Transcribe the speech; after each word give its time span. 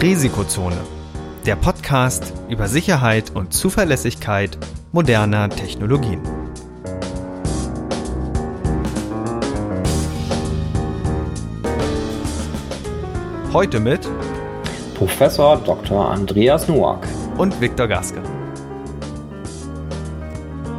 Risikozone, 0.00 0.76
der 1.46 1.56
Podcast 1.56 2.32
über 2.50 2.68
Sicherheit 2.68 3.30
und 3.34 3.54
Zuverlässigkeit 3.54 4.58
moderner 4.92 5.48
Technologien. 5.48 6.20
Heute 13.52 13.80
mit 13.80 14.06
Professor 14.94 15.56
Dr. 15.58 16.10
Andreas 16.10 16.68
Noack 16.68 17.06
und 17.38 17.60
Viktor 17.60 17.88
Gaske. 17.88 18.20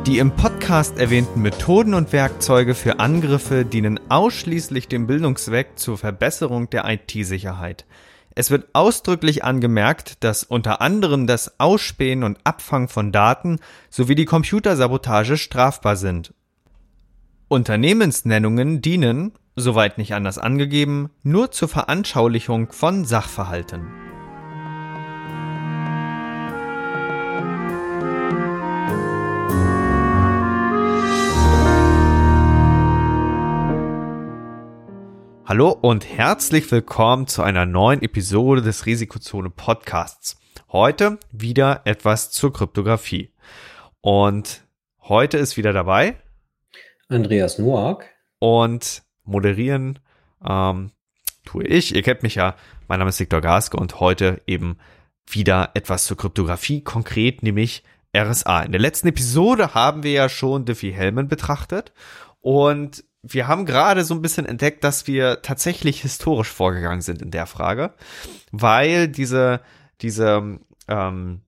Die 0.05 0.19
im 0.19 0.31
Podcast 0.31 0.99
erwähnten 0.99 1.41
Methoden 1.41 1.95
und 1.95 2.13
Werkzeuge 2.13 2.75
für 2.75 2.99
Angriffe 2.99 3.65
dienen 3.65 3.99
ausschließlich 4.07 4.87
dem 4.87 5.07
Bildungszweck 5.07 5.79
zur 5.79 5.97
Verbesserung 5.97 6.69
der 6.69 6.87
IT-Sicherheit. 6.87 7.85
Es 8.37 8.51
wird 8.51 8.67
ausdrücklich 8.73 9.45
angemerkt, 9.45 10.23
dass 10.23 10.43
unter 10.43 10.81
anderem 10.81 11.25
das 11.25 11.57
Ausspähen 11.57 12.23
und 12.23 12.37
Abfangen 12.43 12.89
von 12.89 13.13
Daten 13.13 13.59
sowie 13.89 14.15
die 14.15 14.25
Computersabotage 14.25 15.37
strafbar 15.37 15.95
sind. 15.95 16.33
Unternehmensnennungen 17.47 18.81
dienen, 18.81 19.31
soweit 19.55 19.97
nicht 19.97 20.13
anders 20.13 20.37
angegeben, 20.37 21.11
nur 21.23 21.51
zur 21.51 21.69
Veranschaulichung 21.69 22.73
von 22.73 23.05
Sachverhalten. 23.05 23.87
Hallo 35.47 35.69
und 35.69 36.09
herzlich 36.09 36.71
willkommen 36.71 37.27
zu 37.27 37.43
einer 37.43 37.67
neuen 37.67 38.01
Episode 38.01 38.63
des 38.63 38.87
Risikozone 38.87 39.51
Podcasts. 39.51 40.39
Heute 40.71 41.19
wieder 41.31 41.81
etwas 41.85 42.31
zur 42.31 42.51
Kryptographie. 42.51 43.31
Und 44.01 44.63
heute 45.03 45.37
ist 45.37 45.55
wieder 45.55 45.71
dabei 45.71 46.15
Andreas 47.09 47.59
Noack 47.59 48.05
und 48.39 49.03
moderieren 49.23 49.99
ähm, 50.43 50.89
tue 51.43 51.63
ich. 51.63 51.93
Ihr 51.93 52.01
kennt 52.01 52.23
mich 52.23 52.33
ja, 52.33 52.55
mein 52.87 52.97
Name 52.97 53.09
ist 53.09 53.19
Viktor 53.19 53.41
Gaske 53.41 53.77
und 53.77 53.99
heute 53.99 54.41
eben 54.47 54.79
wieder 55.29 55.69
etwas 55.75 56.07
zur 56.07 56.17
Kryptographie, 56.17 56.81
konkret 56.81 57.43
nämlich 57.43 57.83
RSA. 58.17 58.63
In 58.63 58.71
der 58.71 58.81
letzten 58.81 59.09
Episode 59.09 59.75
haben 59.75 60.01
wir 60.01 60.11
ja 60.11 60.27
schon 60.27 60.65
Diffie-Hellman 60.65 61.27
betrachtet 61.27 61.93
und 62.41 63.03
wir 63.27 63.47
haben 63.47 63.65
gerade 63.65 64.03
so 64.03 64.13
ein 64.13 64.21
bisschen 64.21 64.45
entdeckt, 64.45 64.83
dass 64.83 65.07
wir 65.07 65.41
tatsächlich 65.41 66.01
historisch 66.01 66.51
vorgegangen 66.51 67.01
sind 67.01 67.21
in 67.21 67.31
der 67.31 67.47
Frage, 67.47 67.93
weil 68.51 69.07
diese, 69.07 69.61
diese 70.01 70.59
ähm, 70.87 71.41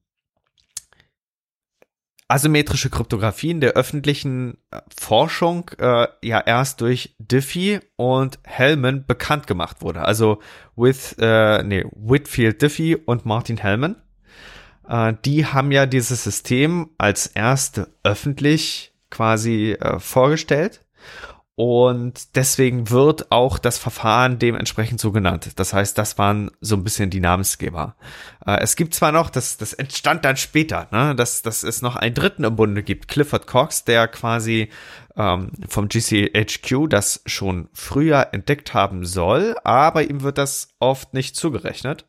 asymmetrische 2.26 2.90
Kryptographie 2.90 3.50
in 3.50 3.60
der 3.60 3.72
öffentlichen 3.72 4.58
äh, 4.70 4.80
Forschung 4.98 5.70
äh, 5.78 6.08
ja 6.22 6.40
erst 6.40 6.80
durch 6.80 7.14
Diffie 7.18 7.80
und 7.96 8.38
Hellman 8.44 9.06
bekannt 9.06 9.46
gemacht 9.46 9.80
wurde. 9.80 10.02
Also 10.02 10.40
with, 10.76 11.16
äh, 11.18 11.62
nee, 11.62 11.86
Whitfield 11.92 12.60
Diffie 12.60 12.96
und 12.96 13.24
Martin 13.24 13.56
Hellman. 13.56 13.96
Äh, 14.86 15.14
die 15.24 15.46
haben 15.46 15.70
ja 15.70 15.86
dieses 15.86 16.24
System 16.24 16.90
als 16.98 17.28
erste 17.28 17.88
öffentlich 18.02 18.92
quasi 19.10 19.76
äh, 19.80 19.98
vorgestellt 20.00 20.80
und 21.58 22.36
deswegen 22.36 22.88
wird 22.88 23.32
auch 23.32 23.58
das 23.58 23.78
Verfahren 23.78 24.38
dementsprechend 24.38 25.00
so 25.00 25.10
genannt. 25.10 25.50
Das 25.56 25.72
heißt, 25.72 25.98
das 25.98 26.16
waren 26.16 26.52
so 26.60 26.76
ein 26.76 26.84
bisschen 26.84 27.10
die 27.10 27.18
Namensgeber. 27.18 27.96
Äh, 28.46 28.60
es 28.60 28.76
gibt 28.76 28.94
zwar 28.94 29.10
noch, 29.10 29.28
das, 29.28 29.56
das 29.56 29.72
entstand 29.72 30.24
dann 30.24 30.36
später, 30.36 30.86
ne, 30.92 31.16
dass, 31.16 31.42
dass 31.42 31.64
es 31.64 31.82
noch 31.82 31.96
einen 31.96 32.14
Dritten 32.14 32.44
im 32.44 32.54
Bunde 32.54 32.84
gibt, 32.84 33.08
Clifford 33.08 33.48
Cox, 33.48 33.82
der 33.82 34.06
quasi 34.06 34.68
ähm, 35.16 35.50
vom 35.68 35.88
GCHQ 35.88 36.88
das 36.88 37.22
schon 37.26 37.68
früher 37.72 38.28
entdeckt 38.30 38.72
haben 38.72 39.04
soll, 39.04 39.56
aber 39.64 40.08
ihm 40.08 40.22
wird 40.22 40.38
das 40.38 40.68
oft 40.78 41.12
nicht 41.12 41.34
zugerechnet 41.34 42.06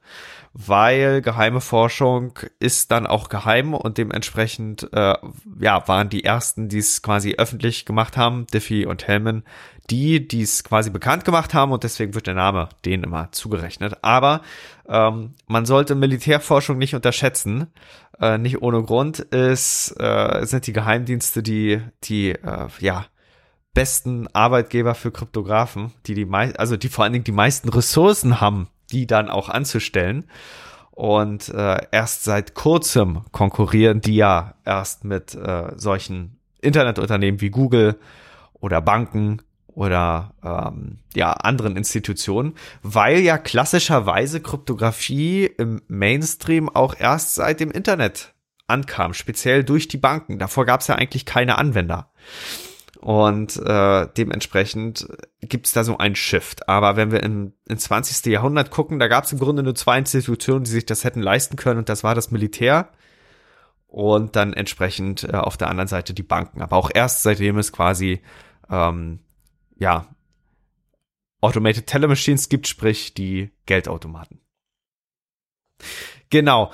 weil 0.54 1.22
geheime 1.22 1.62
Forschung 1.62 2.40
ist 2.60 2.92
dann 2.92 3.06
auch 3.06 3.30
geheim 3.30 3.74
und 3.74 3.98
dementsprechend 3.98 4.90
äh, 4.94 5.16
ja 5.60 5.88
waren 5.88 6.10
die 6.10 6.24
ersten, 6.24 6.70
die 6.70 6.80
es 6.80 7.02
quasi 7.02 7.36
öffentlich 7.38 7.86
gemacht 7.86 8.18
haben, 8.18 8.48
Diffie 8.48 8.86
und 8.86 9.08
Hellman, 9.08 9.44
die, 9.90 10.28
die 10.28 10.42
es 10.42 10.64
quasi 10.64 10.90
bekannt 10.90 11.26
gemacht 11.26 11.54
haben 11.54 11.72
und 11.72 11.84
deswegen 11.84 12.14
wird 12.14 12.28
der 12.28 12.34
Name 12.34 12.70
denen 12.86 13.04
immer 13.04 13.32
zugerechnet. 13.32 14.04
Aber 14.04 14.42
ähm, 14.88 15.36
man 15.48 15.66
sollte 15.66 15.96
Militärforschung 15.96 16.78
nicht 16.78 16.96
unterschätzen. 16.96 17.68
Äh, 18.20 18.38
nicht 18.38 18.62
ohne 18.62 18.84
Grund 18.84 19.20
ist, 19.20 19.96
äh, 20.00 20.46
sind 20.46 20.68
die 20.68 20.74
Geheimdienste 20.74 21.44
die, 21.44 21.81
die 22.04 22.31
äh, 22.31 22.68
ja 22.80 23.06
besten 23.74 24.28
Arbeitgeber 24.34 24.96
für 24.96 25.12
Kryptografen, 25.12 25.94
die 26.08 26.16
die 26.16 26.26
mei 26.26 26.54
also 26.56 26.76
die 26.76 26.90
vor 26.90 27.04
allen 27.04 27.14
Dingen 27.14 27.24
die 27.24 27.31
meisten 27.31 27.70
Ressourcen 27.70 28.42
haben 28.42 28.68
die 28.91 29.07
dann 29.07 29.29
auch 29.29 29.50
anzustellen. 29.50 30.25
Und 30.91 31.50
äh, 31.50 31.77
erst 31.91 32.25
seit 32.25 32.55
kurzem 32.55 33.22
konkurrieren 33.31 34.01
die 34.01 34.16
ja 34.16 34.55
erst 34.66 35.05
mit 35.05 35.33
äh, 35.33 35.72
solchen 35.77 36.39
Internetunternehmen 36.61 37.39
wie 37.39 37.50
Google 37.50 37.97
oder 38.59 38.81
Banken 38.81 39.41
oder 39.67 40.33
ähm, 40.44 40.97
ja 41.16 41.31
anderen 41.31 41.77
Institutionen, 41.77 42.55
weil 42.83 43.19
ja 43.19 43.38
klassischerweise 43.38 44.41
Kryptographie 44.41 45.45
im 45.45 45.81
Mainstream 45.88 46.67
auch 46.67 46.95
erst 47.00 47.35
seit 47.35 47.61
dem 47.61 47.71
Internet 47.71 48.33
ankam, 48.67 49.13
speziell 49.13 49.63
durch 49.63 49.88
die 49.88 49.97
Banken. 49.97 50.38
Davor 50.38 50.66
gab 50.66 50.81
es 50.81 50.88
ja 50.88 50.95
eigentlich 50.95 51.25
keine 51.25 51.57
Anwender. 51.57 52.11
Und 53.00 53.56
äh, 53.56 54.08
dementsprechend 54.18 55.08
gibt's 55.40 55.72
da 55.72 55.86
so 55.86 55.98
ein 55.98 56.16
Shift. 56.16 56.68
Aber 56.68 56.98
wenn 56.98 57.12
wir 57.12 57.24
in, 57.24 57.54
ins 57.68 57.84
20. 57.84 58.26
Jahrhundert 58.26 58.72
gucken, 58.72 59.00
da 59.00 59.08
gab's 59.08 59.32
im 59.32 59.40
Grunde 59.40 59.64
nur 59.64 59.74
zwei 59.74 59.98
Institutionen, 59.98 60.66
die 60.66 60.72
sich 60.72 60.86
das 60.86 61.06
hätten 61.06 61.22
leisten 61.22 61.56
können. 61.56 61.80
Und 61.80 61.88
das 61.88 62.04
war 62.04 62.14
das 62.14 62.30
Militär 62.32 62.90
und 63.88 64.36
dann 64.36 64.52
entsprechend 64.54 65.24
äh, 65.24 65.38
auf 65.38 65.56
der 65.56 65.70
anderen 65.70 65.88
Seite 65.88 66.14
die 66.14 66.24
Banken. 66.24 66.62
Aber 66.62 66.76
auch 66.76 66.92
erst 66.94 67.24
seitdem 67.24 67.58
es 67.58 67.72
quasi 67.72 68.22
ähm, 68.70 69.20
ja 69.78 70.08
Automated 71.42 71.88
Telemachines 71.88 72.50
gibt, 72.50 72.68
sprich 72.68 73.14
die 73.14 73.52
Geldautomaten. 73.66 74.42
Genau. 76.30 76.72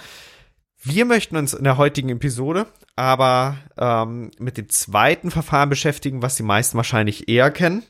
Wir 0.87 1.05
möchten 1.05 1.35
uns 1.35 1.53
in 1.53 1.63
der 1.63 1.77
heutigen 1.77 2.09
Episode 2.09 2.67
aber 2.95 3.57
ähm, 3.77 4.31
mit 4.39 4.57
dem 4.57 4.69
zweiten 4.69 5.31
Verfahren 5.31 5.69
beschäftigen, 5.69 6.21
was 6.21 6.35
die 6.35 6.43
meisten 6.43 6.77
wahrscheinlich 6.77 7.27
eher 7.27 7.51
kennen, 7.51 7.83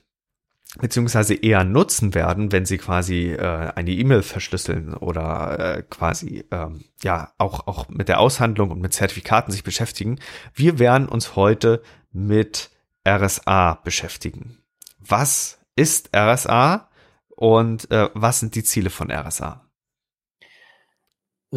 beziehungsweise 0.79 1.35
eher 1.35 1.63
nutzen 1.63 2.13
werden, 2.15 2.51
wenn 2.51 2.65
sie 2.65 2.77
quasi 2.77 3.33
äh, 3.33 3.71
eine 3.75 3.91
E-Mail 3.91 4.23
verschlüsseln 4.23 4.93
oder 4.93 5.77
äh, 5.77 5.83
quasi 5.83 6.45
ähm, 6.51 6.85
ja 7.03 7.33
auch 7.37 7.67
auch 7.67 7.89
mit 7.89 8.07
der 8.09 8.19
Aushandlung 8.19 8.71
und 8.71 8.81
mit 8.81 8.93
Zertifikaten 8.93 9.51
sich 9.51 9.63
beschäftigen. 9.63 10.19
Wir 10.53 10.79
werden 10.79 11.07
uns 11.07 11.35
heute 11.35 11.81
mit 12.11 12.71
RSA 13.07 13.75
beschäftigen. 13.83 14.57
Was 14.99 15.59
ist 15.75 16.09
RSA 16.15 16.89
und 17.27 17.91
äh, 17.91 18.09
was 18.13 18.39
sind 18.39 18.55
die 18.55 18.63
Ziele 18.63 18.89
von 18.89 19.11
RSA? 19.11 19.64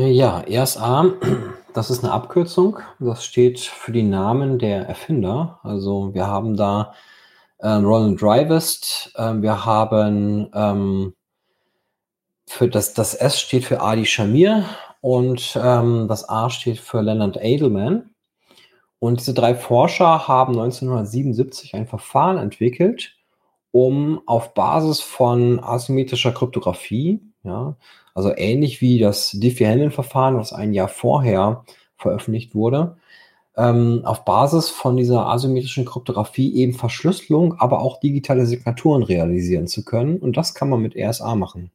Ja, 0.01 0.45
RSA 0.49 1.13
das 1.75 1.91
ist 1.91 2.05
eine 2.05 2.13
Abkürzung. 2.13 2.79
Das 3.01 3.25
steht 3.25 3.59
für 3.59 3.91
die 3.91 4.05
Namen 4.05 4.61
der 4.61 4.87
Erfinder. 4.87 5.59
Also 5.65 6.15
wir 6.15 6.29
haben 6.29 6.57
da 6.57 6.95
ähm, 7.61 7.85
Roland 7.85 8.23
Drivest, 8.23 9.13
ähm, 9.17 9.43
wir 9.43 9.65
haben 9.65 10.51
ähm, 10.55 11.15
für 12.47 12.69
das, 12.69 12.95
das 12.95 13.15
S 13.15 13.41
steht 13.41 13.65
für 13.65 13.81
Adi 13.81 14.07
Shamir 14.07 14.67
und 15.01 15.59
ähm, 15.61 16.07
das 16.07 16.29
A 16.29 16.49
steht 16.49 16.79
für 16.79 17.03
Leonard 17.03 17.37
Edelman. 17.37 18.11
Und 19.01 19.19
diese 19.19 19.35
drei 19.35 19.57
Forscher 19.57 20.29
haben 20.29 20.53
1977 20.53 21.75
ein 21.75 21.89
Verfahren 21.89 22.39
entwickelt, 22.39 23.17
um 23.73 24.23
auf 24.27 24.55
Basis 24.55 25.01
von 25.01 25.59
asymmetrischer 25.59 26.31
Kryptographie, 26.31 27.21
ja, 27.45 27.77
also 28.15 28.33
ähnlich 28.37 28.81
wie 28.81 28.99
das 28.99 29.31
Diffie-Hellman-Verfahren, 29.33 30.37
was 30.37 30.53
ein 30.53 30.73
Jahr 30.73 30.89
vorher 30.89 31.65
veröffentlicht 31.97 32.55
wurde, 32.55 32.97
ähm, 33.57 34.03
auf 34.05 34.25
Basis 34.25 34.71
von 34.71 34.97
dieser 34.97 35.27
asymmetrischen 35.27 35.85
Kryptographie 35.85 36.55
eben 36.55 36.75
Verschlüsselung, 36.75 37.59
aber 37.59 37.81
auch 37.81 38.01
digitale 38.01 38.47
Signaturen 38.47 39.03
realisieren 39.03 39.67
zu 39.67 39.85
können. 39.85 40.19
Und 40.19 40.37
das 40.37 40.55
kann 40.55 40.69
man 40.69 40.81
mit 40.81 40.95
RSA 40.97 41.35
machen. 41.35 41.71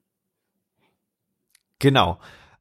Genau. 1.80 2.18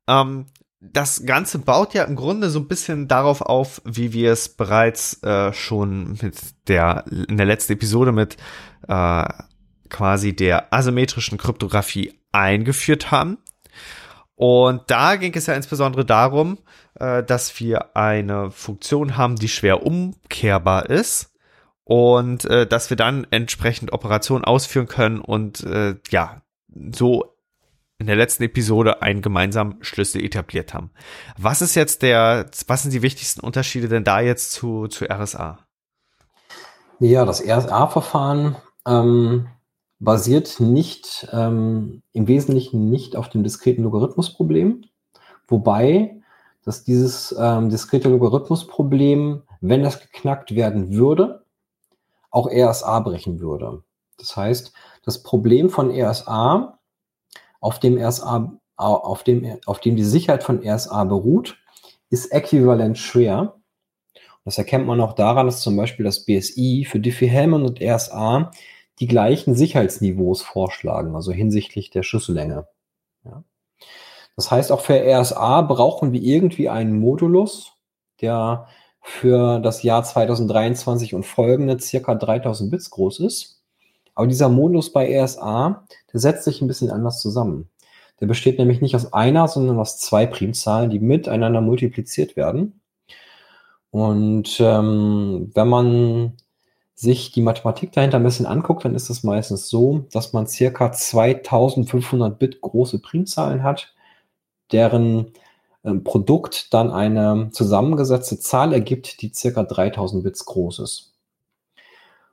Ähm, 0.08 0.46
das 0.80 1.24
Ganze 1.24 1.60
baut 1.60 1.94
ja 1.94 2.02
im 2.02 2.16
Grunde 2.16 2.50
so 2.50 2.58
ein 2.58 2.66
bisschen 2.66 3.06
darauf 3.06 3.40
auf, 3.40 3.80
wie 3.84 4.12
wir 4.12 4.32
es 4.32 4.48
bereits 4.48 5.22
äh, 5.22 5.52
schon 5.52 6.18
mit 6.20 6.36
der 6.66 7.04
in 7.28 7.36
der 7.36 7.46
letzten 7.46 7.74
Episode 7.74 8.10
mit 8.10 8.36
äh, 8.88 9.24
quasi 9.88 10.34
der 10.34 10.72
asymmetrischen 10.72 11.38
Kryptographie 11.38 12.12
eingeführt 12.32 13.10
haben. 13.10 13.38
Und 14.34 14.82
da 14.88 15.16
ging 15.16 15.34
es 15.34 15.46
ja 15.46 15.54
insbesondere 15.54 16.04
darum, 16.04 16.58
äh, 16.98 17.22
dass 17.22 17.58
wir 17.60 17.96
eine 17.96 18.50
Funktion 18.50 19.16
haben, 19.16 19.36
die 19.36 19.48
schwer 19.48 19.84
umkehrbar 19.84 20.90
ist 20.90 21.32
und 21.84 22.44
äh, 22.46 22.66
dass 22.66 22.90
wir 22.90 22.96
dann 22.96 23.26
entsprechend 23.30 23.92
Operationen 23.92 24.44
ausführen 24.44 24.88
können 24.88 25.20
und 25.20 25.62
äh, 25.64 25.96
ja, 26.10 26.42
so 26.92 27.36
in 27.98 28.06
der 28.06 28.16
letzten 28.16 28.42
Episode 28.42 29.00
einen 29.00 29.22
gemeinsamen 29.22 29.76
Schlüssel 29.82 30.24
etabliert 30.24 30.74
haben. 30.74 30.90
Was 31.38 31.62
ist 31.62 31.76
jetzt 31.76 32.02
der, 32.02 32.50
was 32.66 32.82
sind 32.82 32.92
die 32.92 33.02
wichtigsten 33.02 33.40
Unterschiede 33.40 33.88
denn 33.88 34.02
da 34.02 34.20
jetzt 34.20 34.50
zu, 34.52 34.88
zu 34.88 35.04
RSA? 35.04 35.60
Ja, 36.98 37.24
das 37.24 37.40
RSA-Verfahren 37.46 38.56
ähm, 38.86 39.46
basiert 40.02 40.58
nicht 40.58 41.28
ähm, 41.32 42.02
im 42.12 42.26
Wesentlichen 42.26 42.90
nicht 42.90 43.14
auf 43.14 43.28
dem 43.28 43.44
diskreten 43.44 43.84
Logarithmusproblem, 43.84 44.84
wobei 45.46 46.20
dass 46.64 46.84
dieses 46.84 47.34
ähm, 47.38 47.70
diskrete 47.70 48.08
Logarithmusproblem, 48.08 49.42
wenn 49.60 49.82
das 49.82 50.00
geknackt 50.00 50.54
werden 50.54 50.92
würde, 50.92 51.44
auch 52.30 52.48
RSA 52.50 53.00
brechen 53.00 53.40
würde. 53.40 53.82
Das 54.18 54.36
heißt, 54.36 54.72
das 55.04 55.22
Problem 55.22 55.70
von 55.70 55.90
RSA, 55.90 56.78
auf 57.60 57.78
dem 57.78 57.96
RSA, 57.96 58.58
auf 58.76 59.22
dem, 59.22 59.58
auf 59.66 59.80
dem 59.80 59.96
die 59.96 60.04
Sicherheit 60.04 60.42
von 60.42 60.66
RSA 60.66 61.04
beruht, 61.04 61.58
ist 62.10 62.32
äquivalent 62.32 62.98
schwer. 62.98 63.60
Das 64.44 64.58
erkennt 64.58 64.86
man 64.86 65.00
auch 65.00 65.12
daran, 65.12 65.46
dass 65.46 65.60
zum 65.60 65.76
Beispiel 65.76 66.04
das 66.04 66.24
BSI 66.24 66.86
für 66.88 66.98
Diffie-Hellman 66.98 67.62
und 67.62 67.80
RSA 67.80 68.50
die 69.00 69.06
gleichen 69.06 69.54
Sicherheitsniveaus 69.54 70.42
vorschlagen, 70.42 71.14
also 71.14 71.32
hinsichtlich 71.32 71.90
der 71.90 72.02
Schlüssellänge. 72.02 72.66
Ja. 73.24 73.44
Das 74.36 74.50
heißt, 74.50 74.72
auch 74.72 74.80
für 74.80 74.94
RSA 74.94 75.62
brauchen 75.62 76.12
wir 76.12 76.22
irgendwie 76.22 76.68
einen 76.68 76.98
Modulus, 76.98 77.72
der 78.20 78.66
für 79.00 79.58
das 79.58 79.82
Jahr 79.82 80.04
2023 80.04 81.14
und 81.14 81.26
folgende 81.26 81.78
circa 81.78 82.14
3000 82.14 82.70
Bits 82.70 82.90
groß 82.90 83.20
ist. 83.20 83.62
Aber 84.14 84.26
dieser 84.26 84.48
Modulus 84.48 84.92
bei 84.92 85.22
RSA, 85.22 85.84
der 86.12 86.20
setzt 86.20 86.44
sich 86.44 86.60
ein 86.60 86.68
bisschen 86.68 86.90
anders 86.90 87.20
zusammen. 87.20 87.68
Der 88.20 88.26
besteht 88.26 88.58
nämlich 88.58 88.80
nicht 88.80 88.94
aus 88.94 89.12
einer, 89.12 89.48
sondern 89.48 89.80
aus 89.80 89.98
zwei 89.98 90.26
Primzahlen, 90.26 90.90
die 90.90 91.00
miteinander 91.00 91.60
multipliziert 91.60 92.36
werden. 92.36 92.80
Und 93.90 94.58
ähm, 94.60 95.50
wenn 95.54 95.68
man 95.68 96.36
sich 96.94 97.32
die 97.32 97.42
Mathematik 97.42 97.92
dahinter 97.92 98.18
ein 98.18 98.22
bisschen 98.22 98.46
anguckt, 98.46 98.84
dann 98.84 98.94
ist 98.94 99.10
es 99.10 99.24
meistens 99.24 99.68
so, 99.68 100.06
dass 100.12 100.32
man 100.32 100.46
circa 100.46 100.92
2500 100.92 102.38
Bit 102.38 102.60
große 102.60 103.00
Primzahlen 103.00 103.62
hat, 103.62 103.94
deren 104.72 105.32
ähm, 105.84 106.04
Produkt 106.04 106.72
dann 106.74 106.90
eine 106.90 107.50
zusammengesetzte 107.52 108.38
Zahl 108.38 108.72
ergibt, 108.72 109.22
die 109.22 109.32
circa 109.34 109.64
3000 109.64 110.22
Bits 110.22 110.44
groß 110.44 110.80
ist. 110.80 111.12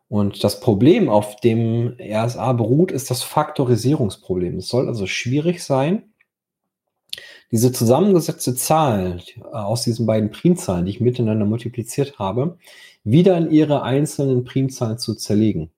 Und 0.07 0.43
das 0.43 0.59
Problem, 0.59 1.07
auf 1.07 1.35
dem 1.37 1.95
RSA 1.99 2.53
beruht, 2.53 2.91
ist 2.91 3.11
das 3.11 3.21
Faktorisierungsproblem. 3.21 4.57
Es 4.57 4.67
soll 4.67 4.87
also 4.87 5.05
schwierig 5.05 5.63
sein, 5.63 6.03
diese 7.51 7.71
zusammengesetzte 7.71 8.55
Zahl 8.55 9.21
äh, 9.37 9.41
aus 9.55 9.83
diesen 9.83 10.05
beiden 10.05 10.31
Primzahlen, 10.31 10.85
die 10.85 10.91
ich 10.91 11.01
miteinander 11.01 11.45
multipliziert 11.45 12.19
habe, 12.19 12.57
wieder 13.03 13.37
in 13.37 13.51
ihre 13.51 13.83
einzelnen 13.83 14.43
Primzahlen 14.43 14.97
zu 14.97 15.15
zerlegen. 15.15 15.71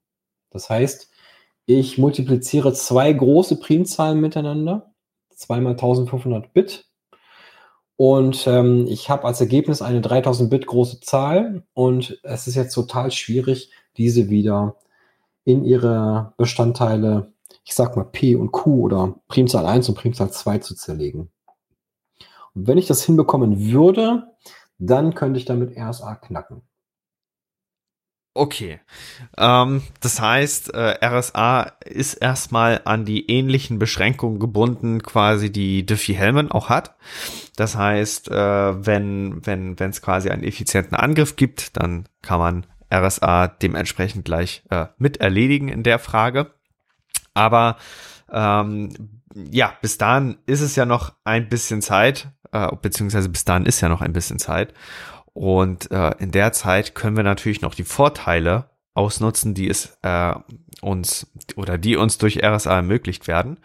Das 0.50 0.69
heißt, 0.69 1.09
ich 1.65 1.97
multipliziere 1.97 2.73
zwei 2.73 3.13
große 3.13 3.57
Primzahlen 3.59 4.19
miteinander, 4.19 4.94
zweimal 5.29 5.73
1500 5.73 6.53
Bit, 6.53 6.91
und 8.03 8.47
ähm, 8.47 8.88
ich 8.88 9.12
habe 9.12 9.25
als 9.25 9.41
Ergebnis 9.41 9.83
eine 9.83 10.01
3000 10.01 10.50
Bit 10.50 10.65
große 10.65 11.01
Zahl 11.01 11.62
und 11.75 12.19
es 12.23 12.47
ist 12.47 12.56
jetzt 12.56 12.73
total 12.73 13.12
schwierig, 13.12 13.69
diese 13.95 14.27
wieder 14.31 14.75
in 15.44 15.63
ihre 15.63 16.33
Bestandteile, 16.35 17.31
ich 17.63 17.75
sag 17.75 17.95
mal 17.95 18.06
P 18.06 18.35
und 18.35 18.51
Q 18.51 18.85
oder 18.85 19.19
Primzahl 19.27 19.67
1 19.67 19.88
und 19.88 19.94
Primzahl 19.94 20.31
2 20.31 20.57
zu 20.57 20.74
zerlegen. 20.74 21.29
Und 22.56 22.65
wenn 22.65 22.79
ich 22.79 22.88
das 22.88 23.03
hinbekommen 23.03 23.71
würde, 23.71 24.31
dann 24.79 25.13
könnte 25.13 25.38
ich 25.38 25.45
damit 25.45 25.77
RSA 25.77 26.15
knacken. 26.15 26.63
Okay. 28.33 28.80
Ähm, 29.38 29.83
das 30.00 30.22
heißt, 30.22 30.74
äh, 30.74 31.06
RSA 31.06 31.74
ist 31.83 32.13
erstmal 32.13 32.81
an 32.86 33.04
die 33.04 33.30
ähnlichen 33.30 33.78
Beschränkungen 33.78 34.39
gebunden, 34.39 35.04
quasi 35.04 35.51
die 35.51 35.86
Diffie-Hellman 35.86 36.50
auch 36.50 36.69
hat. 36.69 36.95
Das 37.57 37.75
heißt, 37.75 38.31
äh, 38.31 38.86
wenn 38.86 39.45
wenn 39.45 39.78
wenn 39.80 39.89
es 39.89 40.01
quasi 40.01 40.30
einen 40.30 40.44
effizienten 40.44 40.95
Angriff 40.95 41.36
gibt, 41.36 41.75
dann 41.75 42.07
kann 42.22 42.39
man 42.39 42.66
RSA 42.94 43.48
dementsprechend 43.48 44.24
gleich 44.24 44.63
äh, 44.69 44.86
mit 44.98 45.18
erledigen 45.18 45.68
in 45.68 45.84
der 45.84 46.00
Frage. 46.00 46.54
Aber 47.34 47.77
ähm, 48.31 49.22
ja, 49.34 49.74
bis 49.81 49.98
dahin 49.98 50.38
ist 50.45 50.62
es 50.62 50.77
ja 50.77 50.86
noch 50.86 51.13
ein 51.25 51.50
bisschen 51.50 51.81
Zeit, 51.81 52.30
äh, 52.54 52.74
beziehungsweise 52.81 53.27
bis 53.27 53.44
dahin 53.44 53.66
ist 53.66 53.81
ja 53.81 53.89
noch 53.89 54.01
ein 54.01 54.13
bisschen 54.13 54.39
Zeit. 54.39 54.74
Und 55.33 55.92
äh, 55.92 56.12
in 56.19 56.31
der 56.31 56.51
Zeit 56.51 56.95
können 56.95 57.16
wir 57.16 57.24
natürlich 57.24 57.62
noch 57.62 57.74
die 57.74 57.83
Vorteile 57.83 58.69
ausnutzen, 58.94 59.54
die 59.54 59.69
es 59.69 59.98
äh, 60.01 60.33
uns 60.81 61.28
oder 61.56 61.78
die 61.78 61.95
uns 61.95 62.18
durch 62.18 62.44
RSA 62.44 62.75
ermöglicht 62.75 63.28
werden. 63.28 63.60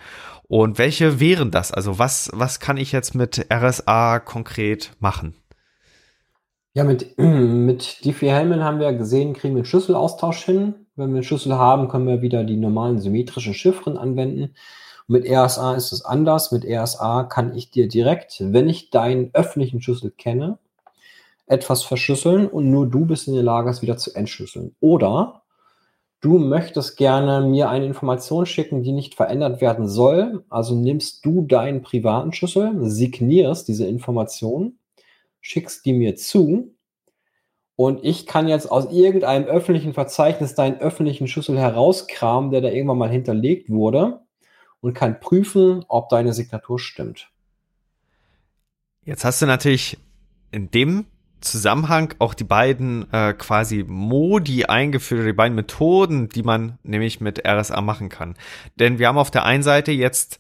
Und 0.48 0.78
welche 0.78 1.18
wären 1.18 1.50
das? 1.50 1.72
Also 1.72 1.98
was, 1.98 2.30
was 2.32 2.60
kann 2.60 2.76
ich 2.76 2.92
jetzt 2.92 3.14
mit 3.14 3.46
RSA 3.52 4.20
konkret 4.20 4.92
machen? 5.00 5.34
Ja, 6.74 6.84
mit, 6.84 7.18
mit 7.18 8.04
Diffie-Hellman 8.04 8.62
haben 8.62 8.78
wir 8.78 8.92
gesehen, 8.92 9.32
kriegen 9.32 9.54
wir 9.54 9.60
einen 9.60 9.64
Schlüsselaustausch 9.64 10.44
hin. 10.44 10.74
Wenn 10.94 11.08
wir 11.08 11.16
einen 11.16 11.24
Schlüssel 11.24 11.54
haben, 11.54 11.88
können 11.88 12.06
wir 12.06 12.22
wieder 12.22 12.44
die 12.44 12.56
normalen 12.56 13.00
symmetrischen 13.00 13.54
Chiffren 13.54 13.96
anwenden. 13.96 14.54
Und 15.08 15.12
mit 15.14 15.28
RSA 15.28 15.74
ist 15.74 15.92
es 15.92 16.04
anders. 16.04 16.52
Mit 16.52 16.64
RSA 16.64 17.24
kann 17.24 17.54
ich 17.56 17.70
dir 17.70 17.88
direkt, 17.88 18.36
wenn 18.40 18.68
ich 18.68 18.90
deinen 18.90 19.30
öffentlichen 19.32 19.82
Schlüssel 19.82 20.10
kenne, 20.10 20.58
etwas 21.46 21.82
verschlüsseln 21.82 22.46
und 22.48 22.70
nur 22.70 22.86
du 22.86 23.06
bist 23.06 23.28
in 23.28 23.34
der 23.34 23.42
Lage, 23.42 23.70
es 23.70 23.82
wieder 23.82 23.96
zu 23.96 24.14
entschlüsseln. 24.14 24.74
Oder 24.80 25.42
du 26.20 26.38
möchtest 26.38 26.96
gerne 26.96 27.46
mir 27.46 27.68
eine 27.68 27.86
Information 27.86 28.46
schicken, 28.46 28.82
die 28.82 28.92
nicht 28.92 29.14
verändert 29.14 29.60
werden 29.60 29.88
soll. 29.88 30.44
Also 30.48 30.74
nimmst 30.74 31.24
du 31.24 31.42
deinen 31.42 31.82
privaten 31.82 32.32
Schlüssel, 32.32 32.72
signierst 32.82 33.68
diese 33.68 33.86
Information, 33.86 34.78
schickst 35.40 35.84
die 35.86 35.92
mir 35.92 36.16
zu 36.16 36.76
und 37.76 38.02
ich 38.04 38.26
kann 38.26 38.48
jetzt 38.48 38.70
aus 38.72 38.90
irgendeinem 38.90 39.44
öffentlichen 39.44 39.92
Verzeichnis 39.92 40.54
deinen 40.54 40.78
öffentlichen 40.78 41.28
Schlüssel 41.28 41.58
herauskramen, 41.58 42.50
der 42.50 42.62
da 42.62 42.68
irgendwann 42.68 42.98
mal 42.98 43.10
hinterlegt 43.10 43.68
wurde 43.68 44.22
und 44.80 44.94
kann 44.94 45.20
prüfen, 45.20 45.84
ob 45.88 46.08
deine 46.08 46.32
Signatur 46.32 46.78
stimmt. 46.78 47.30
Jetzt 49.04 49.26
hast 49.26 49.42
du 49.42 49.46
natürlich 49.46 49.98
in 50.50 50.70
dem 50.70 51.04
Zusammenhang 51.40 52.14
auch 52.18 52.34
die 52.34 52.44
beiden 52.44 53.12
äh, 53.12 53.32
quasi 53.32 53.84
Modi 53.86 54.64
eingeführt, 54.64 55.26
die 55.26 55.32
beiden 55.32 55.54
Methoden, 55.54 56.28
die 56.28 56.42
man 56.42 56.78
nämlich 56.82 57.20
mit 57.20 57.46
RSA 57.46 57.80
machen 57.80 58.08
kann. 58.08 58.34
Denn 58.76 58.98
wir 58.98 59.08
haben 59.08 59.18
auf 59.18 59.30
der 59.30 59.44
einen 59.44 59.62
Seite 59.62 59.92
jetzt 59.92 60.38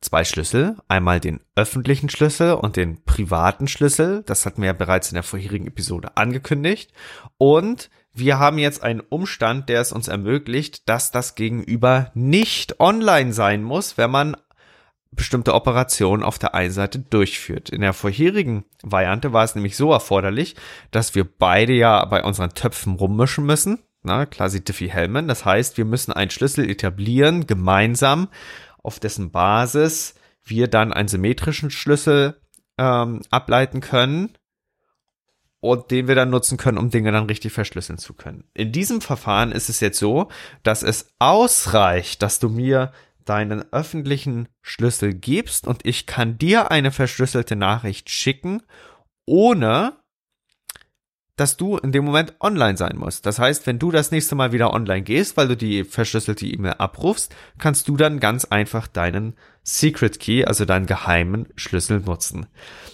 zwei 0.00 0.24
Schlüssel, 0.24 0.76
einmal 0.88 1.20
den 1.20 1.40
öffentlichen 1.54 2.08
Schlüssel 2.08 2.54
und 2.54 2.76
den 2.76 3.02
privaten 3.04 3.68
Schlüssel. 3.68 4.22
Das 4.26 4.46
hatten 4.46 4.62
wir 4.62 4.66
ja 4.66 4.72
bereits 4.72 5.10
in 5.10 5.14
der 5.14 5.22
vorherigen 5.22 5.66
Episode 5.66 6.16
angekündigt. 6.16 6.92
Und 7.38 7.90
wir 8.12 8.38
haben 8.38 8.58
jetzt 8.58 8.82
einen 8.82 9.00
Umstand, 9.00 9.68
der 9.68 9.80
es 9.80 9.92
uns 9.92 10.08
ermöglicht, 10.08 10.88
dass 10.88 11.10
das 11.10 11.34
Gegenüber 11.34 12.10
nicht 12.14 12.80
online 12.80 13.32
sein 13.32 13.62
muss, 13.62 13.98
wenn 13.98 14.10
man 14.10 14.36
bestimmte 15.12 15.54
Operationen 15.54 16.22
auf 16.22 16.38
der 16.38 16.54
einen 16.54 16.72
Seite 16.72 16.98
durchführt. 16.98 17.70
In 17.70 17.80
der 17.80 17.92
vorherigen 17.92 18.64
Variante 18.82 19.32
war 19.32 19.44
es 19.44 19.54
nämlich 19.54 19.76
so 19.76 19.92
erforderlich, 19.92 20.56
dass 20.90 21.14
wir 21.14 21.24
beide 21.24 21.72
ja 21.72 22.04
bei 22.04 22.22
unseren 22.22 22.50
Töpfen 22.50 22.94
rummischen 22.94 23.46
müssen. 23.46 23.82
Na, 24.02 24.26
quasi 24.26 24.62
Diffie-Hellman. 24.62 25.26
Das 25.26 25.44
heißt, 25.44 25.78
wir 25.78 25.84
müssen 25.84 26.12
einen 26.12 26.30
Schlüssel 26.30 26.68
etablieren, 26.70 27.46
gemeinsam, 27.46 28.28
auf 28.82 29.00
dessen 29.00 29.32
Basis 29.32 30.14
wir 30.44 30.68
dann 30.68 30.92
einen 30.92 31.08
symmetrischen 31.08 31.70
Schlüssel 31.70 32.40
ähm, 32.78 33.22
ableiten 33.30 33.80
können 33.80 34.30
und 35.60 35.90
den 35.90 36.06
wir 36.06 36.14
dann 36.14 36.30
nutzen 36.30 36.56
können, 36.56 36.78
um 36.78 36.90
Dinge 36.90 37.10
dann 37.10 37.26
richtig 37.26 37.52
verschlüsseln 37.52 37.98
zu 37.98 38.14
können. 38.14 38.44
In 38.54 38.70
diesem 38.70 39.00
Verfahren 39.00 39.50
ist 39.50 39.68
es 39.68 39.80
jetzt 39.80 39.98
so, 39.98 40.28
dass 40.62 40.82
es 40.82 41.08
ausreicht, 41.18 42.22
dass 42.22 42.38
du 42.38 42.48
mir 42.48 42.92
deinen 43.28 43.64
öffentlichen 43.72 44.48
Schlüssel 44.62 45.14
gibst 45.14 45.66
und 45.66 45.84
ich 45.84 46.06
kann 46.06 46.38
dir 46.38 46.70
eine 46.70 46.90
verschlüsselte 46.90 47.56
Nachricht 47.56 48.10
schicken, 48.10 48.62
ohne 49.26 49.94
dass 51.36 51.58
du 51.58 51.76
in 51.76 51.92
dem 51.92 52.04
Moment 52.04 52.34
online 52.40 52.78
sein 52.78 52.96
musst. 52.96 53.26
Das 53.26 53.38
heißt, 53.38 53.66
wenn 53.66 53.78
du 53.78 53.90
das 53.90 54.10
nächste 54.10 54.34
Mal 54.34 54.52
wieder 54.52 54.72
online 54.72 55.02
gehst, 55.02 55.36
weil 55.36 55.48
du 55.48 55.56
die 55.56 55.84
verschlüsselte 55.84 56.46
E-Mail 56.46 56.74
abrufst, 56.78 57.34
kannst 57.58 57.88
du 57.88 57.96
dann 57.96 58.20
ganz 58.20 58.46
einfach 58.46 58.86
deinen 58.86 59.34
Secret 59.62 60.18
Key, 60.18 60.44
also 60.44 60.64
deinen 60.64 60.86
geheimen 60.86 61.48
Schlüssel 61.56 62.00
nutzen. 62.00 62.46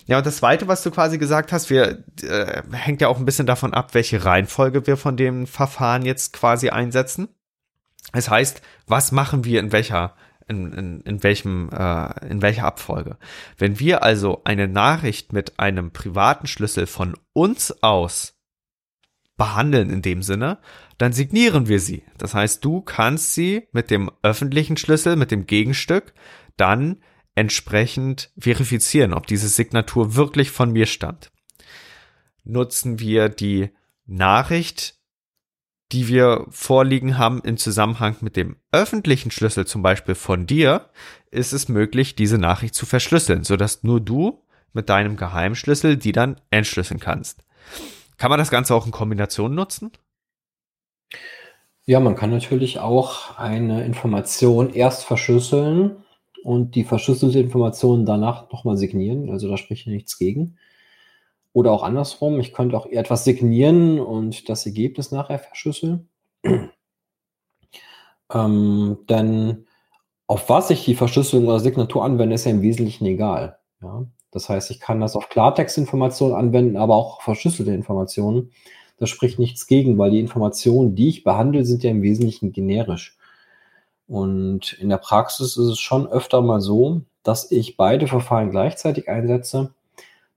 Ja, 0.07 0.19
und 0.19 0.27
das 0.27 0.39
zweite, 0.39 0.67
was 0.67 0.83
du 0.83 0.91
quasi 0.91 1.19
gesagt 1.19 1.53
hast, 1.53 1.71
wir 1.71 2.05
äh, 2.23 2.63
hängt 2.73 3.01
ja 3.01 3.09
auch 3.09 3.19
ein 3.19 3.25
bisschen 3.25 3.47
davon 3.47 3.75
ab, 3.75 3.95
welche 3.95 4.25
Reihenfolge 4.25 4.87
wir 4.89 4.97
von 4.97 5.17
dem 5.17 5.47
Verfahren 5.47 6.05
jetzt 6.05 6.33
quasi 6.33 6.71
einsetzen. 6.71 7.29
Es 8.13 8.29
heißt, 8.29 8.63
was 8.87 9.13
machen 9.13 9.45
wir 9.45 9.61
in 9.61 9.73
welcher 9.73 10.15
in, 10.49 10.73
in, 10.73 11.01
in 11.03 11.23
welchem 11.23 11.71
äh, 11.71 12.29
in 12.29 12.43
welcher 12.43 12.65
Abfolge. 12.65 13.17
Wenn 13.59 13.79
wir 13.79 14.03
also 14.03 14.43
eine 14.45 14.69
Nachricht 14.69 15.33
mit 15.33 15.59
einem 15.59 15.93
privaten 15.93 16.47
Schlüssel 16.47 16.87
von 16.87 17.17
uns 17.33 17.83
aus 17.83 18.35
behandeln 19.37 19.91
in 19.91 20.03
dem 20.03 20.23
Sinne, 20.23 20.59
dann 20.99 21.13
signieren 21.13 21.69
wir 21.69 21.81
sie. 21.81 22.05
Das 22.19 22.35
heißt, 22.35 22.65
du 22.65 22.81
kannst 22.81 23.35
sie 23.35 23.69
mit 23.73 23.91
dem 23.91 24.11
öffentlichen 24.23 24.77
Schlüssel, 24.77 25.17
mit 25.17 25.31
dem 25.31 25.47
Gegenstück, 25.47 26.13
dann 26.57 27.03
entsprechend 27.35 28.31
verifizieren, 28.39 29.15
ob 29.15 29.27
diese 29.27 29.49
Signatur 29.49 30.15
wirklich 30.15 30.51
von 30.51 30.71
mir 30.71 30.87
stammt. 30.87 31.33
Nutzen 32.45 32.99
wir 32.99 33.29
die 33.29 33.71
Nachricht, 34.07 34.97
die 35.93 36.09
wir 36.09 36.47
vorliegen 36.51 37.19
haben 37.19 37.41
im 37.45 37.57
Zusammenhang 37.57 38.17
mit 38.21 38.37
dem 38.37 38.57
öffentlichen 38.73 39.31
Schlüssel, 39.31 39.67
zum 39.67 39.83
Beispiel 39.83 40.15
von 40.15 40.47
dir, 40.47 40.87
ist 41.31 41.53
es 41.53 41.69
möglich, 41.69 42.15
diese 42.15 42.39
Nachricht 42.39 42.75
zu 42.75 42.87
verschlüsseln, 42.87 43.45
sodass 43.45 43.83
nur 43.83 44.01
du 44.01 44.43
mit 44.73 44.89
deinem 44.89 45.17
Geheimschlüssel 45.17 45.97
die 45.97 46.13
dann 46.13 46.41
entschlüsseln 46.51 46.99
kannst. 46.99 47.41
Kann 48.17 48.31
man 48.31 48.39
das 48.39 48.51
Ganze 48.51 48.75
auch 48.75 48.87
in 48.87 48.93
Kombination 48.93 49.55
nutzen? 49.55 49.91
Ja, 51.85 52.01
man 52.01 52.15
kann 52.15 52.31
natürlich 52.31 52.79
auch 52.79 53.37
eine 53.39 53.85
Information 53.85 54.73
erst 54.73 55.05
verschlüsseln 55.05 55.97
und 56.45 56.75
die 56.75 56.85
verschlüsselte 56.85 57.41
Information 57.41 58.07
danach 58.07 58.51
nochmal 58.51 58.77
signieren. 58.77 59.31
Also 59.31 59.49
da 59.49 59.57
spricht 59.57 59.87
nichts 59.89 60.17
gegen. 60.19 60.57
Oder 61.53 61.73
auch 61.73 61.83
andersrum, 61.83 62.41
ich 62.41 62.53
könnte 62.53 62.77
auch 62.77 62.87
etwas 62.87 63.25
signieren 63.25 64.01
und 64.01 64.49
das 64.49 64.65
Ergebnis 64.65 65.11
nachher 65.11 65.39
verschlüsseln. 65.39 66.09
ähm, 68.33 68.99
denn 69.09 69.67
auf 70.27 70.49
was 70.49 70.71
ich 70.71 70.85
die 70.85 70.95
Verschlüsselung 70.95 71.47
oder 71.47 71.61
Signatur 71.61 72.05
anwende, 72.05 72.35
ist 72.35 72.47
ja 72.47 72.53
im 72.53 72.63
Wesentlichen 72.63 73.05
egal. 73.05 73.59
Ja? 73.83 74.07
Das 74.31 74.49
heißt, 74.49 74.71
ich 74.71 74.81
kann 74.81 75.01
das 75.01 75.15
auf 75.15 75.29
Klartextinformationen 75.29 76.35
anwenden, 76.35 76.79
aber 76.79 76.95
auch 76.97 77.21
verschlüsselte 77.21 77.73
Informationen. 77.73 78.51
Da 78.97 79.07
spricht 79.07 79.39
nichts 79.39 79.67
gegen, 79.67 79.99
weil 79.99 80.11
die 80.11 80.21
Informationen, 80.21 80.95
die 80.95 81.09
ich 81.09 81.23
behandle, 81.23 81.65
sind 81.65 81.83
ja 81.83 81.91
im 81.91 82.03
Wesentlichen 82.03 82.53
generisch. 82.53 83.19
Und 84.07 84.73
in 84.75 84.89
der 84.89 84.99
Praxis 84.99 85.57
ist 85.57 85.69
es 85.69 85.79
schon 85.79 86.07
öfter 86.07 86.41
mal 86.41 86.61
so, 86.61 87.03
dass 87.23 87.51
ich 87.51 87.77
beide 87.77 88.07
Verfahren 88.07 88.51
gleichzeitig 88.51 89.09
einsetze. 89.09 89.75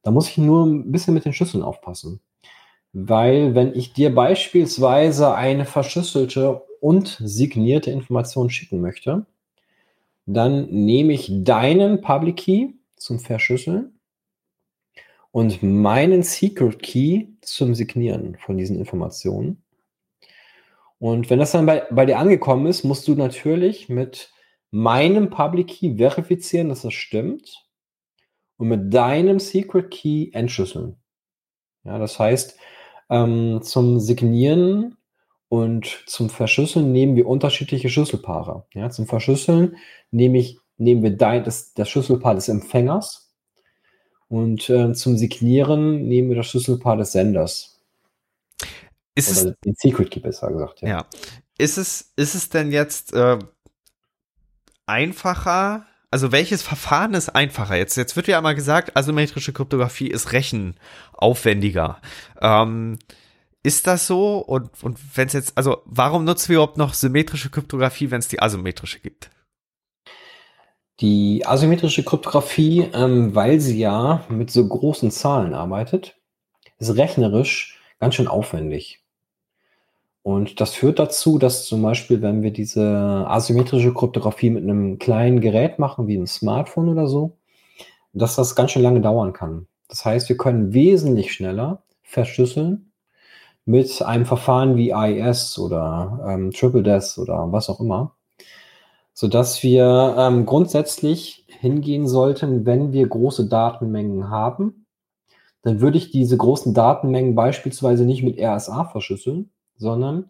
Da 0.06 0.12
muss 0.12 0.30
ich 0.30 0.38
nur 0.38 0.68
ein 0.68 0.92
bisschen 0.92 1.16
mit 1.16 1.26
den 1.26 1.34
Schlüsseln 1.34 1.64
aufpassen. 1.64 2.20
Weil 2.94 3.56
wenn 3.56 3.74
ich 3.74 3.92
dir 3.92 4.14
beispielsweise 4.14 5.34
eine 5.34 5.66
verschlüsselte 5.66 6.62
und 6.80 7.18
signierte 7.24 7.90
Information 7.90 8.52
schicken 8.52 8.82
möchte, 8.82 9.26
dann 10.28 10.70
nehme 10.70 11.12
ich 11.14 11.32
deinen 11.44 12.02
Public 12.02 12.38
Key 12.38 12.68
zum 12.96 13.20
Verschlüsseln 13.20 14.00
und 15.32 15.64
meinen 15.64 16.22
Secret 16.22 16.84
Key 16.84 17.26
zum 17.42 17.74
Signieren 17.74 18.38
von 18.38 18.58
diesen 18.58 18.78
Informationen. 18.78 19.64
Und 21.00 21.32
wenn 21.32 21.40
das 21.40 21.52
dann 21.52 21.66
bei, 21.66 21.84
bei 21.90 22.06
dir 22.06 22.20
angekommen 22.20 22.68
ist, 22.68 22.84
musst 22.84 23.08
du 23.08 23.16
natürlich 23.16 23.90
mit 23.90 24.32
meinem 24.70 25.32
Public 25.32 25.68
Key 25.68 25.98
verifizieren, 25.98 26.70
dass 26.70 26.84
das 26.84 26.94
stimmt 26.94 27.65
und 28.58 28.68
mit 28.68 28.94
deinem 28.94 29.40
Secret 29.40 29.92
Key 29.92 30.30
entschlüsseln. 30.32 30.96
Ja, 31.84 32.00
das 32.00 32.18
heißt, 32.20 32.58
ähm, 33.10 33.62
zum 33.62 34.00
Signieren 34.00 34.98
und 35.50 36.04
zum 36.08 36.30
Verschlüsseln 36.30 36.92
nehmen 36.92 37.16
wir 37.16 37.28
unterschiedliche 37.28 37.90
Schlüsselpaare. 37.90 38.66
Ja, 38.74 38.90
zum 38.90 39.06
Verschlüsseln 39.06 39.78
nehme 40.12 40.40
ich 40.40 40.60
nehmen 40.78 41.04
wir 41.04 41.16
dein, 41.16 41.44
das, 41.44 41.74
das 41.74 41.90
Schlüsselpaar 41.90 42.36
des 42.36 42.50
Empfängers 42.50 43.34
und 44.28 44.70
äh, 44.70 44.94
zum 44.94 45.18
Signieren 45.18 46.08
nehmen 46.08 46.30
wir 46.30 46.36
das 46.36 46.48
Schlüsselpaar 46.48 46.98
des 46.98 47.12
Senders. 47.12 47.80
Ist 49.14 49.42
Oder 49.42 49.52
es, 49.52 49.60
den 49.64 49.76
Secret 49.76 50.12
Key 50.12 50.20
besser 50.20 50.52
gesagt, 50.52 50.82
ja. 50.82 50.90
ja. 50.90 51.06
Ist 51.58 51.78
es, 51.78 52.12
ist 52.18 52.36
es 52.36 52.50
denn 52.50 52.72
jetzt 52.72 53.14
äh, 53.14 53.40
einfacher, 54.86 55.86
also 56.12 56.32
welches 56.32 56.62
Verfahren 56.62 57.14
ist 57.14 57.30
einfacher? 57.30 57.76
Jetzt, 57.76 57.98
jetzt 57.98 58.16
wird 58.16 58.28
ja 58.28 58.38
einmal 58.38 58.56
gesagt, 58.56 58.96
asymmetrische 58.96 59.54
Kryptographie 59.54 60.08
ist 60.08 60.32
rechenaufwendiger. 60.34 62.02
Ähm, 62.42 63.00
ist 63.64 63.88
das 63.88 64.08
so? 64.08 64.38
Und, 64.38 64.70
und 64.84 65.00
wenn 65.18 65.28
es 65.28 65.34
jetzt, 65.34 65.58
also 65.58 65.82
warum 65.86 66.24
nutzen 66.24 66.50
wir 66.50 66.58
überhaupt 66.58 66.78
noch 66.78 66.94
symmetrische 66.94 67.50
Kryptographie, 67.50 68.12
wenn 68.12 68.20
es 68.20 68.28
die 68.28 68.42
asymmetrische 68.42 69.00
gibt? 69.00 69.32
Die 71.02 71.46
asymmetrische 71.46 72.04
Kryptographie, 72.04 72.90
ähm, 72.94 73.36
weil 73.36 73.60
sie 73.60 73.80
ja 73.80 74.24
mit 74.30 74.52
so 74.52 74.66
großen 74.68 75.12
Zahlen 75.12 75.54
arbeitet, 75.54 76.16
ist 76.78 76.96
rechnerisch 76.96 77.80
ganz 78.00 78.16
schön 78.16 78.28
aufwendig. 78.28 79.05
Und 80.26 80.60
das 80.60 80.74
führt 80.74 80.98
dazu, 80.98 81.38
dass 81.38 81.66
zum 81.66 81.84
Beispiel, 81.84 82.22
wenn 82.24 82.42
wir 82.42 82.52
diese 82.52 82.84
asymmetrische 83.28 83.94
Kryptographie 83.94 84.50
mit 84.50 84.64
einem 84.64 84.98
kleinen 84.98 85.40
Gerät 85.40 85.78
machen, 85.78 86.08
wie 86.08 86.18
ein 86.18 86.26
Smartphone 86.26 86.90
oder 86.90 87.08
so, 87.08 87.38
dass 88.12 88.36
das 88.36 88.56
ganz 88.56 88.72
schön 88.72 88.82
lange 88.82 89.02
dauern 89.02 89.34
kann. 89.34 89.68
Das 89.88 90.04
heißt, 90.04 90.28
wir 90.30 90.38
können 90.38 90.74
wesentlich 90.74 91.32
schneller 91.34 91.84
verschlüsseln 92.02 92.92
mit 93.66 94.02
einem 94.02 94.26
Verfahren 94.26 94.78
wie 94.78 94.94
AES 94.94 95.60
oder 95.60 96.26
ähm, 96.28 96.52
Triple 96.52 96.84
Death 96.84 97.20
oder 97.20 97.52
was 97.52 97.70
auch 97.70 97.80
immer 97.80 98.16
sodass 99.16 99.64
wir 99.64 100.14
ähm, 100.18 100.46
grundsätzlich 100.46 101.46
hingehen 101.48 102.06
sollten, 102.06 102.66
wenn 102.66 102.92
wir 102.92 103.08
große 103.08 103.48
Datenmengen 103.48 104.30
haben, 104.30 104.86
dann 105.62 105.80
würde 105.80 105.98
ich 105.98 106.12
diese 106.12 106.36
großen 106.38 106.74
Datenmengen 106.74 107.34
beispielsweise 107.34 108.06
nicht 108.06 108.24
mit 108.24 108.38
RSA 108.40 108.84
verschlüsseln, 108.84 109.52
sondern 109.78 110.30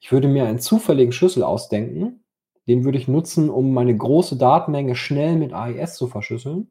ich 0.00 0.12
würde 0.12 0.28
mir 0.28 0.46
einen 0.46 0.58
zufälligen 0.58 1.12
Schlüssel 1.12 1.42
ausdenken, 1.42 2.20
den 2.66 2.84
würde 2.84 2.98
ich 2.98 3.08
nutzen, 3.08 3.50
um 3.50 3.72
meine 3.72 3.96
große 3.96 4.36
Datenmenge 4.36 4.96
schnell 4.96 5.36
mit 5.36 5.52
AES 5.52 5.96
zu 5.96 6.06
verschlüsseln. 6.06 6.68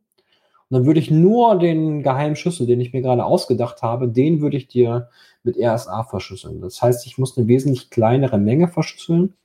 Und 0.69 0.77
dann 0.77 0.85
würde 0.85 0.99
ich 0.99 1.11
nur 1.11 1.57
den 1.59 2.01
geheimen 2.03 2.35
Schlüssel, 2.35 2.65
den 2.65 2.81
ich 2.81 2.93
mir 2.93 3.01
gerade 3.01 3.25
ausgedacht 3.25 3.81
habe, 3.81 4.07
den 4.07 4.41
würde 4.41 4.57
ich 4.57 4.67
dir 4.67 5.09
mit 5.43 5.57
RSA 5.57 6.03
verschlüsseln. 6.03 6.61
Das 6.61 6.81
heißt, 6.81 7.05
ich 7.05 7.17
muss 7.17 7.37
eine 7.37 7.47
wesentlich 7.47 7.89
kleinere 7.89 8.37
Menge 8.37 8.67
verschlüsseln 8.67 9.35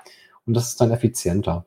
und 0.47 0.55
das 0.55 0.69
ist 0.69 0.81
dann 0.81 0.91
effizienter. 0.91 1.67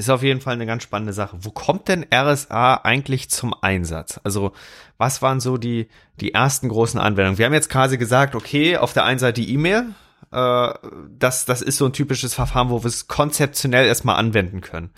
Ist 0.00 0.08
auf 0.08 0.22
jeden 0.22 0.40
Fall 0.40 0.54
eine 0.54 0.64
ganz 0.64 0.82
spannende 0.82 1.12
Sache. 1.12 1.36
Wo 1.42 1.50
kommt 1.50 1.88
denn 1.88 2.06
RSA 2.10 2.76
eigentlich 2.84 3.28
zum 3.28 3.54
Einsatz? 3.60 4.18
Also, 4.24 4.52
was 4.96 5.20
waren 5.20 5.40
so 5.40 5.58
die, 5.58 5.88
die 6.20 6.32
ersten 6.32 6.70
großen 6.70 6.98
Anwendungen? 6.98 7.36
Wir 7.36 7.44
haben 7.44 7.52
jetzt 7.52 7.68
quasi 7.68 7.98
gesagt, 7.98 8.34
okay, 8.34 8.78
auf 8.78 8.94
der 8.94 9.04
einen 9.04 9.18
Seite 9.18 9.42
die 9.42 9.52
E-Mail, 9.52 9.94
äh, 10.32 10.72
das, 11.18 11.44
das 11.44 11.60
ist 11.60 11.76
so 11.76 11.84
ein 11.84 11.92
typisches 11.92 12.32
Verfahren, 12.32 12.70
wo 12.70 12.82
wir 12.82 12.88
es 12.88 13.08
konzeptionell 13.08 13.86
erstmal 13.86 14.16
anwenden 14.16 14.62
können. 14.62 14.88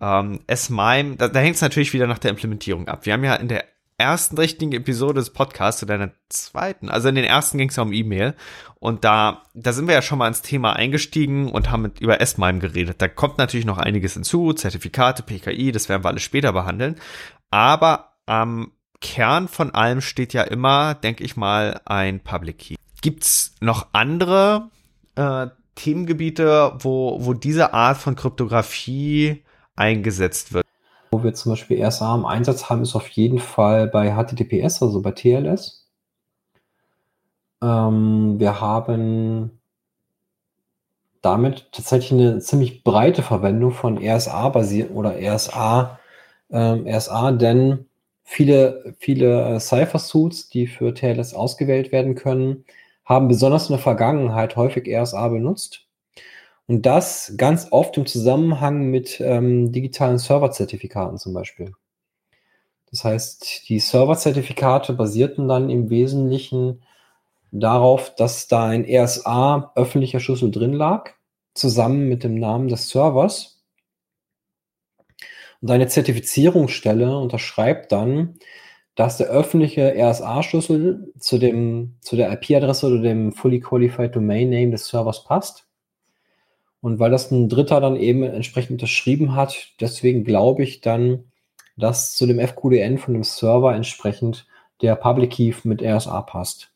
Ähm, 0.00 0.38
S-MIME, 0.46 1.16
da, 1.16 1.26
da 1.26 1.40
hängt 1.40 1.56
es 1.56 1.62
natürlich 1.62 1.92
wieder 1.92 2.06
nach 2.06 2.20
der 2.20 2.30
Implementierung 2.30 2.86
ab. 2.86 3.04
Wir 3.04 3.14
haben 3.14 3.24
ja 3.24 3.34
in 3.34 3.48
der 3.48 3.64
ersten 3.98 4.36
richtigen 4.36 4.72
Episode 4.72 5.20
des 5.20 5.30
Podcasts 5.30 5.82
oder 5.82 5.94
in 5.94 6.00
der 6.00 6.12
zweiten, 6.28 6.88
also 6.88 7.08
in 7.08 7.14
den 7.14 7.24
ersten 7.24 7.58
ging 7.58 7.70
es 7.70 7.76
ja 7.76 7.82
um 7.82 7.92
E-Mail 7.92 8.34
und 8.78 9.04
da, 9.04 9.42
da 9.54 9.72
sind 9.72 9.88
wir 9.88 9.94
ja 9.94 10.02
schon 10.02 10.18
mal 10.18 10.28
ins 10.28 10.42
Thema 10.42 10.74
eingestiegen 10.74 11.50
und 11.50 11.70
haben 11.70 11.82
mit, 11.82 12.00
über 12.00 12.20
S-MIME 12.20 12.58
geredet. 12.58 13.00
Da 13.00 13.08
kommt 13.08 13.38
natürlich 13.38 13.66
noch 13.66 13.78
einiges 13.78 14.14
hinzu, 14.14 14.52
Zertifikate, 14.52 15.22
PKI, 15.22 15.72
das 15.72 15.88
werden 15.88 16.04
wir 16.04 16.08
alles 16.08 16.22
später 16.22 16.52
behandeln, 16.52 16.96
aber 17.50 18.12
am 18.26 18.72
Kern 19.00 19.48
von 19.48 19.74
allem 19.74 20.00
steht 20.00 20.32
ja 20.32 20.42
immer, 20.42 20.94
denke 20.94 21.24
ich 21.24 21.36
mal, 21.36 21.80
ein 21.84 22.20
Public 22.20 22.58
Key. 22.58 22.76
Gibt's 23.02 23.54
noch 23.60 23.88
andere 23.92 24.70
äh, 25.16 25.48
Themengebiete, 25.74 26.76
wo, 26.78 27.18
wo 27.24 27.34
diese 27.34 27.74
Art 27.74 27.98
von 27.98 28.16
Kryptographie 28.16 29.44
eingesetzt 29.76 30.52
wird? 30.52 30.66
Wo 31.10 31.22
wir 31.22 31.34
zum 31.34 31.52
Beispiel 31.52 31.82
RSA 31.84 32.14
im 32.14 32.26
Einsatz 32.26 32.68
haben, 32.68 32.82
ist 32.82 32.94
auf 32.96 33.08
jeden 33.08 33.38
Fall 33.38 33.88
bei 33.88 34.12
HTTPS, 34.12 34.82
also 34.82 35.00
bei 35.02 35.12
TLS. 35.12 35.86
Ähm, 37.62 38.38
wir 38.38 38.60
haben 38.60 39.58
damit 41.22 41.68
tatsächlich 41.72 42.12
eine 42.12 42.38
ziemlich 42.40 42.84
breite 42.84 43.22
Verwendung 43.22 43.72
von 43.72 43.98
RSA 43.98 44.48
basiert 44.50 44.90
oder 44.92 45.14
RSA, 45.20 45.98
ähm, 46.50 46.86
RSA, 46.86 47.32
denn 47.32 47.86
viele, 48.24 48.94
viele 48.98 49.56
äh, 49.56 49.60
Cypher-Suits, 49.60 50.48
die 50.50 50.66
für 50.66 50.94
TLS 50.94 51.34
ausgewählt 51.34 51.92
werden 51.92 52.14
können, 52.14 52.64
haben 53.04 53.28
besonders 53.28 53.68
in 53.68 53.74
der 53.74 53.82
Vergangenheit 53.82 54.56
häufig 54.56 54.88
RSA 54.88 55.28
benutzt. 55.28 55.85
Und 56.68 56.82
das 56.82 57.34
ganz 57.36 57.68
oft 57.70 57.96
im 57.96 58.06
Zusammenhang 58.06 58.90
mit 58.90 59.20
ähm, 59.20 59.70
digitalen 59.70 60.18
Server-Zertifikaten 60.18 61.16
zum 61.18 61.32
Beispiel. 61.32 61.72
Das 62.90 63.04
heißt, 63.04 63.68
die 63.68 63.78
Server-Zertifikate 63.78 64.92
basierten 64.92 65.48
dann 65.48 65.70
im 65.70 65.90
Wesentlichen 65.90 66.82
darauf, 67.52 68.14
dass 68.14 68.48
da 68.48 68.66
ein 68.66 68.84
RSA 68.88 69.72
öffentlicher 69.76 70.20
Schlüssel 70.20 70.50
drin 70.50 70.72
lag, 70.72 71.10
zusammen 71.54 72.08
mit 72.08 72.24
dem 72.24 72.38
Namen 72.38 72.68
des 72.68 72.88
Servers. 72.88 73.62
Und 75.60 75.70
eine 75.70 75.88
Zertifizierungsstelle 75.88 77.16
unterschreibt 77.16 77.92
dann, 77.92 78.38
dass 78.94 79.18
der 79.18 79.28
öffentliche 79.28 79.94
RSA-Schlüssel 79.94 81.12
zu, 81.18 81.38
zu 82.00 82.16
der 82.16 82.32
IP-Adresse 82.32 82.86
oder 82.86 83.00
dem 83.00 83.32
Fully 83.32 83.60
Qualified 83.60 84.16
Domain 84.16 84.50
Name 84.50 84.70
des 84.70 84.88
Servers 84.88 85.24
passt. 85.24 85.65
Und 86.86 87.00
weil 87.00 87.10
das 87.10 87.32
ein 87.32 87.48
Dritter 87.48 87.80
dann 87.80 87.96
eben 87.96 88.22
entsprechend 88.22 88.70
unterschrieben 88.70 89.34
hat, 89.34 89.70
deswegen 89.80 90.22
glaube 90.22 90.62
ich 90.62 90.82
dann, 90.82 91.24
dass 91.76 92.14
zu 92.14 92.26
dem 92.28 92.38
FQDN 92.38 92.98
von 92.98 93.12
dem 93.12 93.24
Server 93.24 93.74
entsprechend 93.74 94.46
der 94.82 94.94
Public 94.94 95.32
Key 95.32 95.52
mit 95.64 95.82
RSA 95.82 96.22
passt. 96.22 96.70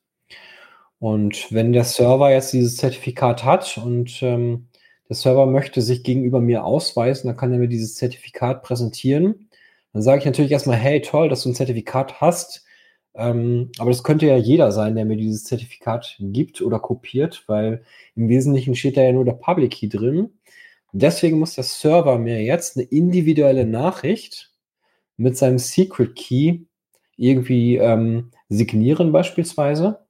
Und 0.99 1.53
wenn 1.53 1.73
der 1.73 1.85
Server 1.85 2.33
jetzt 2.33 2.53
dieses 2.53 2.77
Zertifikat 2.77 3.45
hat 3.45 3.79
und 3.79 4.21
ähm, 4.25 4.67
der 5.09 5.15
Server 5.15 5.47
möchte 5.47 5.81
sich 5.81 6.03
gegenüber 6.03 6.41
mir 6.41 6.65
ausweisen, 6.65 7.29
dann 7.29 7.37
kann 7.37 7.53
er 7.53 7.61
mir 7.61 7.69
dieses 7.69 7.95
Zertifikat 7.95 8.65
präsentieren. 8.65 9.49
Dann 9.93 10.03
sage 10.03 10.19
ich 10.19 10.25
natürlich 10.25 10.51
erstmal, 10.51 10.77
hey, 10.77 11.03
toll, 11.03 11.29
dass 11.29 11.45
du 11.45 11.51
ein 11.51 11.55
Zertifikat 11.55 12.21
hast. 12.21 12.65
Ähm, 13.15 13.71
aber 13.79 13.91
das 13.91 14.05
könnte 14.05 14.27
ja 14.27 14.37
jeder 14.37 14.73
sein, 14.73 14.95
der 14.95 15.05
mir 15.05 15.17
dieses 15.17 15.45
Zertifikat 15.45 16.17
gibt 16.21 16.63
oder 16.63 16.79
kopiert, 16.79 17.45
weil 17.49 17.85
im 18.15 18.29
Wesentlichen 18.29 18.75
steht 18.77 18.97
da 18.97 19.03
ja 19.03 19.13
nur 19.13 19.25
der 19.25 19.33
Public 19.33 19.73
Key 19.73 19.89
drin. 19.89 20.39
Deswegen 20.93 21.39
muss 21.39 21.55
der 21.55 21.65
Server 21.65 22.19
mir 22.19 22.43
jetzt 22.43 22.77
eine 22.77 22.87
individuelle 22.87 23.67
Nachricht 23.67 24.53
mit 25.17 25.37
seinem 25.37 25.59
Secret 25.59 26.17
Key 26.17 26.61
irgendwie 27.17 27.77
ähm, 27.77 28.31
signieren 28.49 29.13
beispielsweise. 29.13 30.07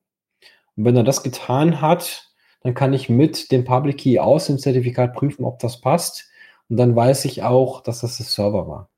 Und 0.77 0.85
wenn 0.85 0.97
er 0.97 1.05
das 1.05 1.23
getan 1.23 1.81
hat, 1.81 2.31
dann 2.63 2.75
kann 2.75 2.93
ich 2.93 3.09
mit 3.09 3.51
dem 3.53 3.65
Public 3.65 3.99
Key 3.99 4.19
aus 4.19 4.47
dem 4.47 4.59
Zertifikat 4.59 5.15
prüfen, 5.15 5.45
ob 5.45 5.59
das 5.59 5.81
passt. 5.81 6.31
Und 6.69 6.77
dann 6.77 6.95
weiß 6.95 7.25
ich 7.25 7.43
auch, 7.43 7.83
dass 7.83 8.01
das 8.03 8.19
der 8.19 8.27
Server 8.27 8.69
war. 8.69 8.90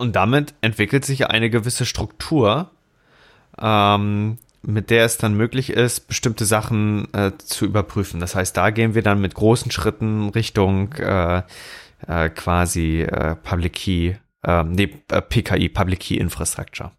Und 0.00 0.16
damit 0.16 0.54
entwickelt 0.62 1.04
sich 1.04 1.26
eine 1.26 1.50
gewisse 1.50 1.84
Struktur, 1.84 2.70
ähm, 3.60 4.38
mit 4.62 4.88
der 4.88 5.04
es 5.04 5.18
dann 5.18 5.34
möglich 5.34 5.68
ist, 5.68 6.08
bestimmte 6.08 6.46
Sachen 6.46 7.12
äh, 7.12 7.32
zu 7.36 7.66
überprüfen. 7.66 8.18
Das 8.18 8.34
heißt, 8.34 8.56
da 8.56 8.70
gehen 8.70 8.94
wir 8.94 9.02
dann 9.02 9.20
mit 9.20 9.34
großen 9.34 9.70
Schritten 9.70 10.30
Richtung 10.30 10.94
äh, 10.94 11.42
äh, 12.08 12.30
quasi 12.30 13.02
äh, 13.02 13.36
Public 13.36 13.74
Key, 13.74 14.14
äh, 14.42 14.64
nee, 14.64 14.88
äh, 15.10 15.20
PKI, 15.20 15.68
Public 15.68 16.00
Key 16.00 16.16
Infrastructure. 16.16 16.92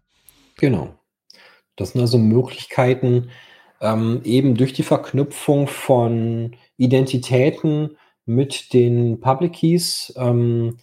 Genau. 0.58 0.94
Das 1.74 1.94
sind 1.94 2.02
also 2.02 2.18
Möglichkeiten, 2.18 3.30
ähm, 3.80 4.20
eben 4.22 4.54
durch 4.54 4.74
die 4.74 4.84
Verknüpfung 4.84 5.66
von 5.66 6.54
Identitäten 6.76 7.96
mit 8.26 8.72
den 8.72 9.18
Public 9.18 9.54
Keys. 9.54 10.14
Ähm, 10.16 10.78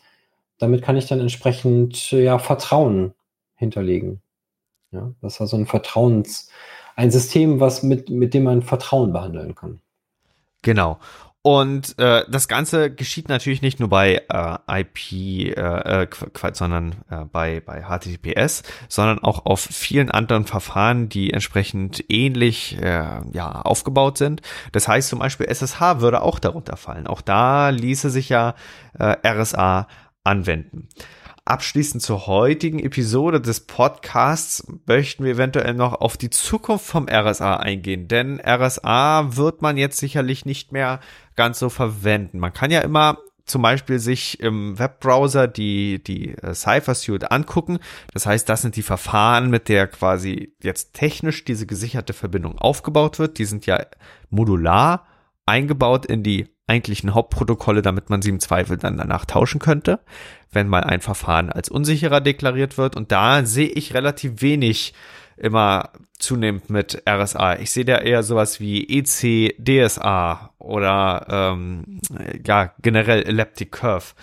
damit 0.59 0.83
kann 0.83 0.97
ich 0.97 1.07
dann 1.07 1.19
entsprechend 1.19 2.11
ja, 2.11 2.37
Vertrauen 2.37 3.13
hinterlegen. 3.55 4.21
Ja, 4.91 5.11
das 5.21 5.35
ist 5.35 5.41
also 5.41 5.57
ein 5.57 5.65
Vertrauens, 5.65 6.49
ein 6.95 7.11
System, 7.11 7.59
was 7.59 7.83
mit, 7.83 8.09
mit 8.09 8.33
dem 8.33 8.43
man 8.43 8.61
Vertrauen 8.61 9.13
behandeln 9.13 9.55
kann. 9.55 9.81
Genau. 10.61 10.99
Und 11.41 11.97
äh, 11.99 12.25
das 12.29 12.49
Ganze 12.49 12.93
geschieht 12.93 13.29
natürlich 13.29 13.61
nicht 13.61 13.79
nur 13.79 13.87
bei 13.87 14.21
äh, 14.29 14.81
IP, 14.81 15.55
äh, 15.57 16.03
äh, 16.03 16.07
sondern 16.51 16.95
äh, 17.09 17.23
bei, 17.31 17.61
bei 17.61 17.83
HTTPS, 17.83 18.63
sondern 18.89 19.19
auch 19.19 19.45
auf 19.45 19.61
vielen 19.61 20.11
anderen 20.11 20.43
Verfahren, 20.43 21.07
die 21.07 21.31
entsprechend 21.31 22.03
ähnlich 22.09 22.77
äh, 22.81 23.21
ja, 23.31 23.61
aufgebaut 23.61 24.17
sind. 24.17 24.41
Das 24.73 24.89
heißt 24.89 25.07
zum 25.07 25.19
Beispiel 25.19 25.45
SSH 25.45 26.01
würde 26.01 26.23
auch 26.23 26.39
darunter 26.39 26.75
fallen. 26.75 27.07
Auch 27.07 27.21
da 27.21 27.69
ließe 27.69 28.09
sich 28.09 28.27
ja 28.27 28.55
äh, 28.99 29.15
RSA 29.25 29.87
anwenden. 30.29 30.87
Abschließend 31.45 32.03
zur 32.03 32.27
heutigen 32.27 32.77
Episode 32.77 33.41
des 33.41 33.61
Podcasts 33.61 34.67
möchten 34.85 35.23
wir 35.23 35.31
eventuell 35.31 35.73
noch 35.73 35.93
auf 35.93 36.15
die 36.15 36.29
Zukunft 36.29 36.85
vom 36.85 37.07
RSA 37.09 37.55
eingehen, 37.55 38.07
denn 38.07 38.39
RSA 38.39 39.35
wird 39.35 39.63
man 39.63 39.75
jetzt 39.75 39.97
sicherlich 39.97 40.45
nicht 40.45 40.71
mehr 40.71 40.99
ganz 41.35 41.57
so 41.57 41.69
verwenden. 41.69 42.37
Man 42.37 42.53
kann 42.53 42.69
ja 42.69 42.81
immer 42.81 43.17
zum 43.45 43.63
Beispiel 43.63 43.97
sich 43.97 44.39
im 44.41 44.77
Webbrowser 44.77 45.47
die, 45.47 46.03
die 46.03 46.35
äh, 46.35 46.53
Cypher 46.53 46.93
Suite 46.93 47.31
angucken. 47.31 47.79
Das 48.13 48.27
heißt, 48.27 48.47
das 48.47 48.61
sind 48.61 48.75
die 48.75 48.83
Verfahren, 48.83 49.49
mit 49.49 49.69
der 49.69 49.87
quasi 49.87 50.53
jetzt 50.61 50.93
technisch 50.93 51.45
diese 51.45 51.65
gesicherte 51.65 52.13
Verbindung 52.13 52.59
aufgebaut 52.59 53.17
wird. 53.17 53.39
Die 53.39 53.45
sind 53.45 53.65
ja 53.65 53.83
modular 54.29 55.07
eingebaut 55.49 56.05
in 56.05 56.23
die 56.23 56.47
eigentlichen 56.67 57.13
Hauptprotokolle, 57.13 57.81
damit 57.81 58.09
man 58.09 58.21
sie 58.21 58.29
im 58.29 58.39
Zweifel 58.39 58.77
dann 58.77 58.97
danach 58.97 59.25
tauschen 59.25 59.59
könnte, 59.59 59.99
wenn 60.51 60.67
mal 60.67 60.83
ein 60.83 61.01
Verfahren 61.01 61.51
als 61.51 61.69
unsicherer 61.69 62.21
deklariert 62.21 62.77
wird. 62.77 62.95
Und 62.95 63.11
da 63.11 63.43
sehe 63.43 63.67
ich 63.67 63.93
relativ 63.93 64.41
wenig 64.41 64.93
immer 65.35 65.91
zunehmend 66.19 66.69
mit 66.69 67.01
RSA. 67.09 67.59
Ich 67.59 67.71
sehe 67.71 67.85
da 67.85 67.97
eher 67.97 68.23
sowas 68.23 68.59
wie 68.59 68.83
EC, 68.87 69.55
DSA 69.57 70.53
oder 70.59 71.25
ähm, 71.29 72.01
ja 72.45 72.73
generell 72.81 73.23
Elliptic 73.23 73.71
Curve. 73.71 74.13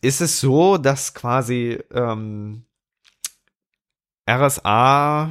Ist 0.00 0.20
es 0.20 0.40
so, 0.40 0.78
dass 0.78 1.12
quasi 1.14 1.78
ähm, 1.92 2.64
RSA 4.28 5.30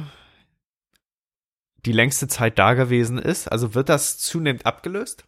die 1.86 1.92
längste 1.92 2.28
Zeit 2.28 2.58
da 2.58 2.74
gewesen 2.74 3.18
ist? 3.18 3.50
Also 3.50 3.74
wird 3.74 3.88
das 3.88 4.18
zunehmend 4.18 4.66
abgelöst? 4.66 5.24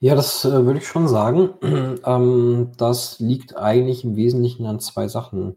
Ja, 0.00 0.14
das 0.14 0.44
äh, 0.44 0.64
würde 0.64 0.78
ich 0.78 0.86
schon 0.86 1.08
sagen. 1.08 1.50
ähm, 2.04 2.72
das 2.76 3.20
liegt 3.20 3.56
eigentlich 3.56 4.04
im 4.04 4.16
Wesentlichen 4.16 4.66
an 4.66 4.80
zwei 4.80 5.08
Sachen. 5.08 5.56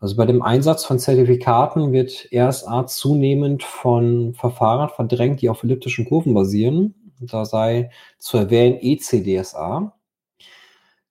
Also 0.00 0.16
bei 0.16 0.26
dem 0.26 0.42
Einsatz 0.42 0.84
von 0.84 0.98
Zertifikaten 0.98 1.92
wird 1.92 2.28
RSA 2.34 2.86
zunehmend 2.86 3.62
von 3.62 4.34
Verfahren 4.34 4.90
verdrängt, 4.90 5.40
die 5.40 5.48
auf 5.48 5.62
elliptischen 5.62 6.06
Kurven 6.06 6.34
basieren. 6.34 6.94
Da 7.20 7.44
sei 7.44 7.90
zu 8.18 8.36
erwähnen 8.36 8.78
ECDSA. 8.80 9.94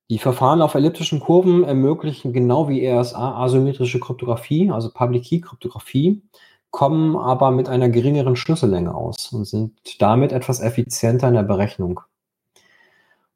Die 0.08 0.18
Verfahren 0.18 0.62
auf 0.62 0.76
elliptischen 0.76 1.18
Kurven 1.18 1.64
ermöglichen 1.64 2.32
genau 2.32 2.68
wie 2.68 2.86
RSA 2.86 3.42
asymmetrische 3.42 3.98
Kryptographie, 3.98 4.70
also 4.70 4.90
Public 4.92 5.24
Key 5.24 5.40
Kryptographie, 5.40 6.22
kommen 6.76 7.16
aber 7.16 7.52
mit 7.52 7.70
einer 7.70 7.88
geringeren 7.88 8.36
Schlüssellänge 8.36 8.94
aus 8.94 9.32
und 9.32 9.46
sind 9.46 9.72
damit 9.98 10.30
etwas 10.30 10.60
effizienter 10.60 11.26
in 11.28 11.32
der 11.32 11.42
Berechnung. 11.42 12.00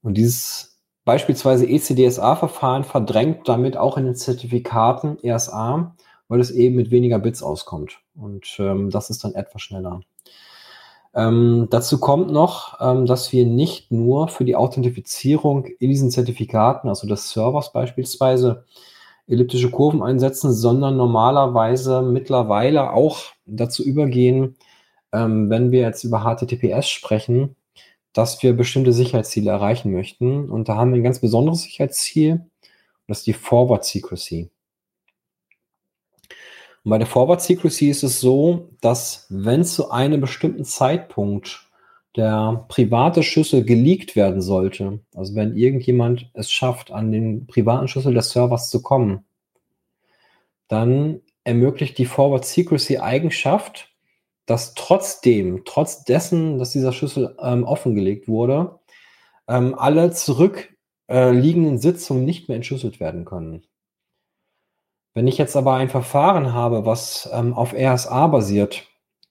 Und 0.03 0.18
dieses 0.18 0.79
beispielsweise 1.07 1.64
ECDSA-Verfahren 1.66 2.85
verdrängt 2.85 3.48
damit 3.48 3.79
auch 3.79 3.96
in 3.96 4.05
den 4.05 4.14
Zertifikaten 4.14 5.16
RSA, 5.24 5.96
weil 6.29 6.40
es 6.40 6.50
eben 6.50 6.76
mit 6.76 6.90
weniger 6.90 7.18
Bits 7.18 7.42
auskommt. 7.42 8.00
Und 8.14 8.57
ähm, 8.59 8.90
das 8.90 9.09
ist 9.09 9.24
dann 9.24 9.35
etwas 9.35 9.62
schneller. 9.62 10.03
Ähm, 11.14 11.68
dazu 11.70 11.98
kommt 11.98 12.31
noch, 12.31 12.79
ähm, 12.79 13.07
dass 13.07 13.33
wir 13.33 13.46
nicht 13.46 13.90
nur 13.90 14.29
für 14.29 14.44
die 14.44 14.55
Authentifizierung 14.55 15.64
in 15.64 15.88
diesen 15.88 16.11
Zertifikaten, 16.11 16.90
also 16.90 17.09
des 17.09 17.31
Servers 17.31 17.72
beispielsweise, 17.72 18.66
elliptische 19.30 19.70
Kurven 19.70 20.02
einsetzen, 20.02 20.52
sondern 20.52 20.96
normalerweise 20.96 22.02
mittlerweile 22.02 22.92
auch 22.92 23.20
dazu 23.46 23.84
übergehen, 23.84 24.56
ähm, 25.12 25.48
wenn 25.50 25.70
wir 25.70 25.80
jetzt 25.80 26.04
über 26.04 26.20
HTTPS 26.24 26.88
sprechen, 26.88 27.56
dass 28.12 28.42
wir 28.42 28.54
bestimmte 28.54 28.92
Sicherheitsziele 28.92 29.50
erreichen 29.50 29.92
möchten. 29.92 30.50
Und 30.50 30.68
da 30.68 30.76
haben 30.76 30.92
wir 30.92 31.00
ein 31.00 31.04
ganz 31.04 31.20
besonderes 31.20 31.62
Sicherheitsziel, 31.62 32.32
und 32.32 33.08
das 33.08 33.18
ist 33.18 33.26
die 33.26 33.32
Forward 33.32 33.84
Secrecy. 33.84 34.50
Und 36.82 36.90
bei 36.90 36.98
der 36.98 37.06
Forward 37.06 37.40
Secrecy 37.40 37.90
ist 37.90 38.02
es 38.02 38.20
so, 38.20 38.70
dass 38.80 39.26
wenn 39.28 39.64
zu 39.64 39.90
einem 39.90 40.20
bestimmten 40.20 40.64
Zeitpunkt 40.64 41.69
der 42.16 42.64
private 42.68 43.22
Schlüssel 43.22 43.64
geleakt 43.64 44.16
werden 44.16 44.42
sollte, 44.42 45.00
also 45.14 45.34
wenn 45.34 45.56
irgendjemand 45.56 46.30
es 46.34 46.50
schafft, 46.50 46.90
an 46.90 47.12
den 47.12 47.46
privaten 47.46 47.88
Schlüssel 47.88 48.14
des 48.14 48.30
Servers 48.30 48.68
zu 48.70 48.82
kommen, 48.82 49.24
dann 50.68 51.20
ermöglicht 51.44 51.98
die 51.98 52.06
Forward 52.06 52.44
Secrecy 52.44 52.98
Eigenschaft, 52.98 53.88
dass 54.46 54.74
trotzdem, 54.74 55.62
trotz 55.64 56.04
dessen, 56.04 56.58
dass 56.58 56.72
dieser 56.72 56.92
Schlüssel 56.92 57.36
ähm, 57.40 57.64
offengelegt 57.64 58.26
wurde, 58.26 58.80
ähm, 59.46 59.76
alle 59.78 60.10
zurückliegenden 60.10 61.76
äh, 61.76 61.78
Sitzungen 61.78 62.24
nicht 62.24 62.48
mehr 62.48 62.56
entschlüsselt 62.56 62.98
werden 62.98 63.24
können. 63.24 63.62
Wenn 65.14 65.26
ich 65.26 65.38
jetzt 65.38 65.56
aber 65.56 65.74
ein 65.74 65.88
Verfahren 65.88 66.52
habe, 66.52 66.86
was 66.86 67.28
ähm, 67.32 67.54
auf 67.54 67.72
RSA 67.72 68.26
basiert, 68.28 68.86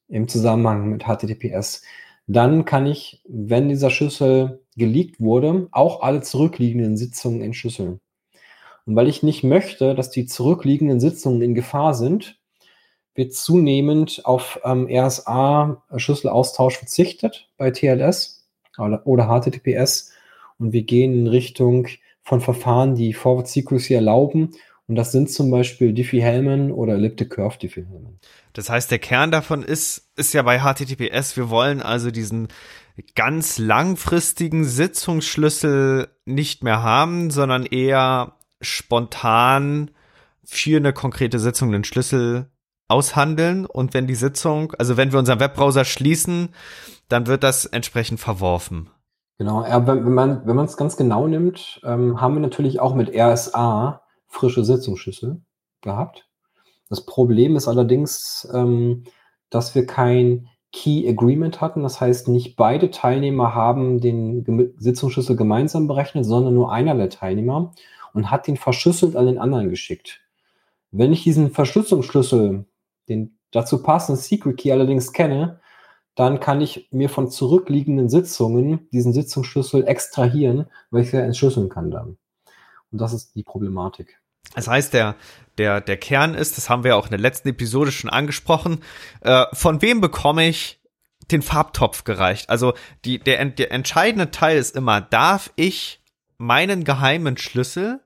im 0.07 0.27
Zusammenhang 0.27 0.89
mit 0.89 1.03
HTTPS, 1.03 1.83
dann 2.31 2.63
kann 2.63 2.85
ich, 2.85 3.23
wenn 3.27 3.69
dieser 3.69 3.89
Schlüssel 3.89 4.63
geleakt 4.77 5.19
wurde, 5.19 5.67
auch 5.71 6.01
alle 6.03 6.21
zurückliegenden 6.21 6.95
Sitzungen 6.95 7.41
entschlüsseln. 7.41 7.99
Und 8.85 8.95
weil 8.95 9.07
ich 9.07 9.23
nicht 9.23 9.43
möchte, 9.43 9.95
dass 9.95 10.11
die 10.11 10.27
zurückliegenden 10.27 10.99
Sitzungen 10.99 11.41
in 11.41 11.55
Gefahr 11.55 11.95
sind, 11.95 12.39
wird 13.15 13.33
zunehmend 13.33 14.21
auf 14.25 14.61
ähm, 14.63 14.87
RSA-Schlüsselaustausch 14.87 16.77
verzichtet 16.77 17.49
bei 17.57 17.71
TLS 17.71 18.47
oder, 18.77 19.01
oder 19.07 19.25
HTTPS 19.25 20.11
und 20.59 20.71
wir 20.71 20.83
gehen 20.83 21.13
in 21.13 21.27
Richtung 21.27 21.87
von 22.21 22.41
Verfahren, 22.41 22.93
die 22.93 23.13
Forward 23.13 23.47
Secrecy 23.47 23.95
erlauben 23.95 24.51
und 24.89 24.95
das 24.95 25.11
sind 25.11 25.29
zum 25.29 25.51
Beispiel 25.51 25.93
Diffie-Hellman 25.93 26.71
oder 26.71 26.95
Elliptic 26.95 27.29
Curve 27.29 27.59
Diffie-Hellman. 27.59 28.17
Das 28.53 28.71
heißt, 28.71 28.89
der 28.89 28.97
Kern 28.97 29.29
davon 29.29 29.61
ist, 29.61 30.09
ist 30.15 30.33
ja 30.33 30.41
bei 30.41 30.61
HTTPS, 30.61 31.37
wir 31.37 31.51
wollen 31.51 31.83
also 31.83 32.09
diesen 32.09 32.47
ganz 33.13 33.59
langfristigen 33.59 34.63
Sitzungsschlüssel 34.65 36.07
nicht 36.25 36.63
mehr 36.63 36.81
haben, 36.81 37.29
sondern 37.29 37.67
eher 37.67 38.33
spontan 38.61 39.91
für 40.43 40.77
eine 40.77 40.91
konkrete 40.91 41.37
Sitzung 41.37 41.71
den 41.71 41.83
Schlüssel 41.83 42.47
aushandeln 42.87 43.67
und 43.67 43.93
wenn 43.93 44.07
die 44.07 44.15
Sitzung, 44.15 44.73
also 44.79 44.97
wenn 44.97 45.11
wir 45.11 45.19
unseren 45.19 45.39
Webbrowser 45.39 45.85
schließen, 45.85 46.49
dann 47.09 47.27
wird 47.27 47.43
das 47.43 47.67
entsprechend 47.67 48.19
verworfen. 48.19 48.89
Genau, 49.37 49.63
ja, 49.63 49.85
wenn, 49.85 50.13
man 50.13 50.47
wenn 50.47 50.55
man 50.55 50.65
es 50.65 50.77
ganz 50.77 50.97
genau 50.97 51.27
nimmt, 51.27 51.79
ähm, 51.83 52.19
haben 52.19 52.33
wir 52.33 52.41
natürlich 52.41 52.79
auch 52.79 52.95
mit 52.95 53.15
RSA 53.15 54.01
frische 54.29 54.63
Sitzungsschlüssel 54.63 55.41
gehabt. 55.81 56.27
Das 56.89 57.05
Problem 57.05 57.55
ist 57.55 57.67
allerdings, 57.67 58.47
ähm, 58.53 59.03
dass 59.49 59.75
wir 59.75 59.85
kein 59.85 60.47
Key 60.71 61.07
Agreement 61.07 61.61
hatten. 61.61 61.83
Das 61.83 61.99
heißt, 61.99 62.27
nicht 62.27 62.55
beide 62.55 62.91
Teilnehmer 62.91 63.55
haben 63.55 63.99
den 63.99 64.73
Sitzungsschlüssel 64.77 65.35
gemeinsam 65.35 65.87
berechnet, 65.87 66.25
sondern 66.25 66.53
nur 66.53 66.71
einer 66.71 66.95
der 66.95 67.09
Teilnehmer 67.09 67.73
und 68.13 68.31
hat 68.31 68.47
den 68.47 68.57
verschlüsselt 68.57 69.15
an 69.15 69.25
den 69.25 69.39
anderen 69.39 69.69
geschickt. 69.69 70.21
Wenn 70.91 71.13
ich 71.13 71.23
diesen 71.23 71.51
Verschlüsselungsschlüssel, 71.51 72.65
den 73.07 73.37
dazu 73.51 73.81
passenden 73.81 74.21
Secret 74.21 74.57
Key 74.57 74.71
allerdings 74.71 75.11
kenne, 75.11 75.59
dann 76.15 76.39
kann 76.39 76.61
ich 76.61 76.89
mir 76.91 77.09
von 77.09 77.29
zurückliegenden 77.29 78.09
Sitzungen 78.09 78.89
diesen 78.91 79.13
Sitzungsschlüssel 79.13 79.87
extrahieren, 79.87 80.65
weil 80.91 81.03
ich 81.03 81.11
ja 81.11 81.21
entschlüsseln 81.21 81.69
kann 81.69 81.91
dann. 81.91 82.17
Und 82.91 82.99
das 82.99 83.13
ist 83.13 83.35
die 83.35 83.43
Problematik. 83.43 84.19
Das 84.55 84.67
heißt, 84.67 84.93
der, 84.93 85.15
der, 85.57 85.81
der 85.81 85.97
Kern 85.97 86.33
ist, 86.33 86.57
das 86.57 86.69
haben 86.69 86.83
wir 86.83 86.97
auch 86.97 87.05
in 87.05 87.11
der 87.11 87.19
letzten 87.19 87.49
Episode 87.49 87.91
schon 87.91 88.09
angesprochen, 88.09 88.81
äh, 89.21 89.45
von 89.53 89.81
wem 89.81 90.01
bekomme 90.01 90.47
ich 90.47 90.79
den 91.31 91.41
Farbtopf 91.41 92.03
gereicht? 92.03 92.49
Also 92.49 92.73
die, 93.05 93.19
der, 93.19 93.43
der 93.45 93.71
entscheidende 93.71 94.31
Teil 94.31 94.57
ist 94.57 94.75
immer, 94.75 95.01
darf 95.01 95.51
ich 95.55 96.01
meinen 96.37 96.83
geheimen 96.83 97.37
Schlüssel, 97.37 97.99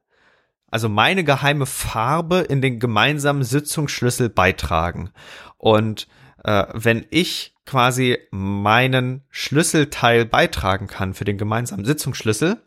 also 0.69 0.89
meine 0.89 1.23
geheime 1.23 1.65
Farbe 1.65 2.39
in 2.39 2.61
den 2.61 2.79
gemeinsamen 2.79 3.43
Sitzungsschlüssel 3.43 4.29
beitragen? 4.29 5.11
Und 5.57 6.07
äh, 6.43 6.65
wenn 6.73 7.05
ich 7.09 7.55
quasi 7.65 8.17
meinen 8.31 9.23
Schlüsselteil 9.29 10.25
beitragen 10.25 10.87
kann 10.87 11.13
für 11.13 11.23
den 11.23 11.37
gemeinsamen 11.37 11.85
Sitzungsschlüssel, 11.85 12.61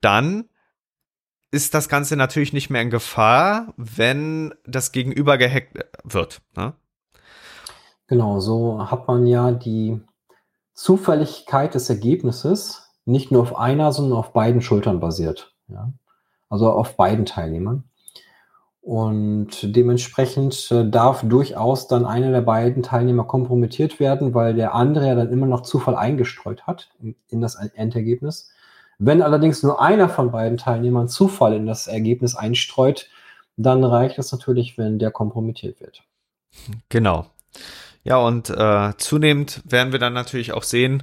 dann 0.00 0.48
ist 1.50 1.74
das 1.74 1.88
Ganze 1.88 2.16
natürlich 2.16 2.52
nicht 2.52 2.70
mehr 2.70 2.82
in 2.82 2.90
Gefahr, 2.90 3.72
wenn 3.76 4.54
das 4.66 4.92
Gegenüber 4.92 5.38
gehackt 5.38 5.78
wird. 6.04 6.42
Ne? 6.56 6.74
Genau, 8.06 8.40
so 8.40 8.90
hat 8.90 9.06
man 9.08 9.26
ja 9.26 9.50
die 9.52 10.00
Zufälligkeit 10.74 11.74
des 11.74 11.90
Ergebnisses 11.90 12.88
nicht 13.04 13.32
nur 13.32 13.42
auf 13.42 13.56
einer, 13.56 13.92
sondern 13.92 14.18
auf 14.18 14.32
beiden 14.32 14.60
Schultern 14.60 15.00
basiert. 15.00 15.54
Ja? 15.68 15.92
Also 16.48 16.70
auf 16.70 16.96
beiden 16.96 17.24
Teilnehmern. 17.24 17.84
Und 18.80 19.76
dementsprechend 19.76 20.70
äh, 20.70 20.88
darf 20.88 21.22
durchaus 21.22 21.88
dann 21.88 22.06
einer 22.06 22.30
der 22.30 22.40
beiden 22.40 22.82
Teilnehmer 22.82 23.24
kompromittiert 23.24 24.00
werden, 24.00 24.32
weil 24.32 24.54
der 24.54 24.74
andere 24.74 25.08
ja 25.08 25.14
dann 25.14 25.30
immer 25.30 25.46
noch 25.46 25.62
Zufall 25.62 25.94
eingestreut 25.94 26.62
hat 26.66 26.90
in 27.28 27.40
das 27.40 27.56
Endergebnis. 27.56 28.50
Wenn 28.98 29.22
allerdings 29.22 29.62
nur 29.62 29.80
einer 29.80 30.08
von 30.08 30.32
beiden 30.32 30.58
Teilnehmern 30.58 31.08
Zufall 31.08 31.54
in 31.54 31.66
das 31.66 31.86
Ergebnis 31.86 32.34
einstreut, 32.34 33.08
dann 33.56 33.84
reicht 33.84 34.18
es 34.18 34.32
natürlich, 34.32 34.76
wenn 34.76 34.98
der 34.98 35.10
kompromittiert 35.10 35.80
wird. 35.80 36.02
Genau. 36.88 37.26
Ja, 38.04 38.16
und 38.16 38.50
äh, 38.50 38.92
zunehmend 38.96 39.62
werden 39.64 39.92
wir 39.92 39.98
dann 39.98 40.14
natürlich 40.14 40.52
auch 40.52 40.62
sehen, 40.62 41.02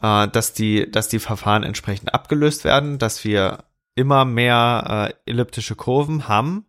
äh, 0.00 0.28
dass 0.28 0.52
die, 0.52 0.90
dass 0.90 1.08
die 1.08 1.18
Verfahren 1.18 1.62
entsprechend 1.62 2.14
abgelöst 2.14 2.64
werden, 2.64 2.98
dass 2.98 3.24
wir 3.24 3.64
immer 3.94 4.24
mehr 4.24 5.14
äh, 5.26 5.30
elliptische 5.30 5.74
Kurven 5.74 6.28
haben. 6.28 6.66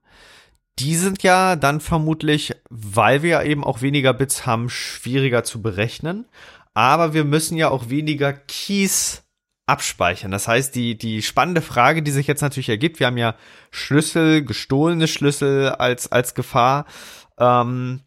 Die 0.79 0.95
sind 0.95 1.21
ja 1.21 1.55
dann 1.55 1.81
vermutlich, 1.81 2.55
weil 2.69 3.21
wir 3.21 3.43
eben 3.43 3.63
auch 3.63 3.81
weniger 3.81 4.13
Bits 4.13 4.45
haben, 4.45 4.69
schwieriger 4.69 5.43
zu 5.43 5.62
berechnen. 5.62 6.25
Aber 6.73 7.13
wir 7.13 7.23
müssen 7.23 7.57
ja 7.57 7.69
auch 7.69 7.89
weniger 7.89 8.33
Keys 8.33 9.22
abspeichern. 9.65 10.32
Das 10.32 10.47
heißt, 10.47 10.76
die, 10.76 10.97
die 10.97 11.21
spannende 11.21 11.62
Frage, 11.62 12.04
die 12.04 12.12
sich 12.12 12.28
jetzt 12.28 12.41
natürlich 12.41 12.69
ergibt, 12.69 12.99
wir 12.99 13.08
haben 13.08 13.17
ja 13.17 13.36
Schlüssel, 13.71 14.43
gestohlene 14.43 15.08
Schlüssel 15.08 15.69
als, 15.69 16.12
als 16.12 16.36
Gefahr. 16.36 16.86
Ähm, 17.38 18.02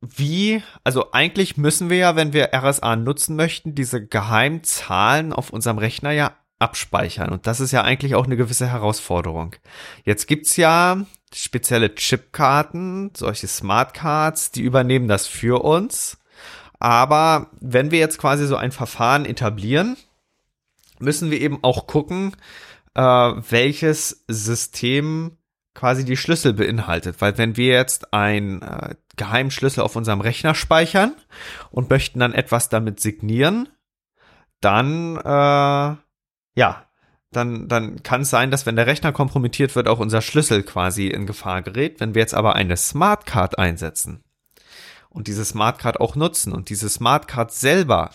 wie, 0.00 0.62
also 0.84 1.10
eigentlich 1.12 1.56
müssen 1.56 1.90
wir 1.90 1.96
ja, 1.96 2.16
wenn 2.16 2.32
wir 2.32 2.50
RSA 2.54 2.96
nutzen 2.96 3.34
möchten, 3.34 3.74
diese 3.74 4.06
Geheimzahlen 4.06 5.32
auf 5.32 5.50
unserem 5.50 5.78
Rechner 5.78 6.12
ja 6.12 6.36
abspeichern. 6.58 7.30
Und 7.30 7.46
das 7.46 7.60
ist 7.60 7.72
ja 7.72 7.82
eigentlich 7.82 8.14
auch 8.14 8.26
eine 8.26 8.36
gewisse 8.36 8.68
Herausforderung. 8.68 9.56
Jetzt 10.04 10.26
gibt's 10.26 10.56
ja 10.56 11.04
spezielle 11.32 11.94
Chipkarten, 11.94 13.10
solche 13.16 13.46
Smartcards, 13.46 14.50
die 14.50 14.62
übernehmen 14.62 15.08
das 15.08 15.26
für 15.26 15.64
uns. 15.64 16.18
Aber 16.78 17.50
wenn 17.60 17.90
wir 17.90 17.98
jetzt 17.98 18.18
quasi 18.18 18.46
so 18.46 18.56
ein 18.56 18.72
Verfahren 18.72 19.24
etablieren, 19.24 19.96
müssen 20.98 21.30
wir 21.30 21.40
eben 21.40 21.58
auch 21.62 21.86
gucken, 21.86 22.36
äh, 22.94 23.02
welches 23.02 24.24
System 24.28 25.36
quasi 25.74 26.04
die 26.04 26.16
Schlüssel 26.16 26.54
beinhaltet. 26.54 27.20
Weil 27.20 27.38
wenn 27.38 27.56
wir 27.56 27.74
jetzt 27.74 28.12
ein 28.12 28.62
äh, 28.62 28.94
Geheimschlüssel 29.16 29.82
auf 29.82 29.96
unserem 29.96 30.20
Rechner 30.20 30.54
speichern 30.54 31.14
und 31.70 31.90
möchten 31.90 32.20
dann 32.20 32.34
etwas 32.34 32.68
damit 32.68 33.00
signieren, 33.00 33.68
dann 34.60 35.16
äh, 35.16 35.96
ja, 36.58 36.84
dann, 37.30 37.68
dann 37.68 38.02
kann 38.02 38.22
es 38.22 38.30
sein, 38.30 38.50
dass 38.50 38.66
wenn 38.66 38.76
der 38.76 38.86
Rechner 38.86 39.12
kompromittiert 39.12 39.76
wird, 39.76 39.86
auch 39.86 39.98
unser 39.98 40.22
Schlüssel 40.22 40.62
quasi 40.62 41.08
in 41.08 41.26
Gefahr 41.26 41.62
gerät. 41.62 42.00
Wenn 42.00 42.14
wir 42.14 42.22
jetzt 42.22 42.34
aber 42.34 42.56
eine 42.56 42.76
Smartcard 42.76 43.58
einsetzen, 43.58 44.24
und 45.18 45.26
diese 45.26 45.44
Smartcard 45.44 45.98
auch 46.00 46.14
nutzen 46.14 46.52
und 46.52 46.70
diese 46.70 46.88
Smartcard 46.88 47.50
selber 47.52 48.12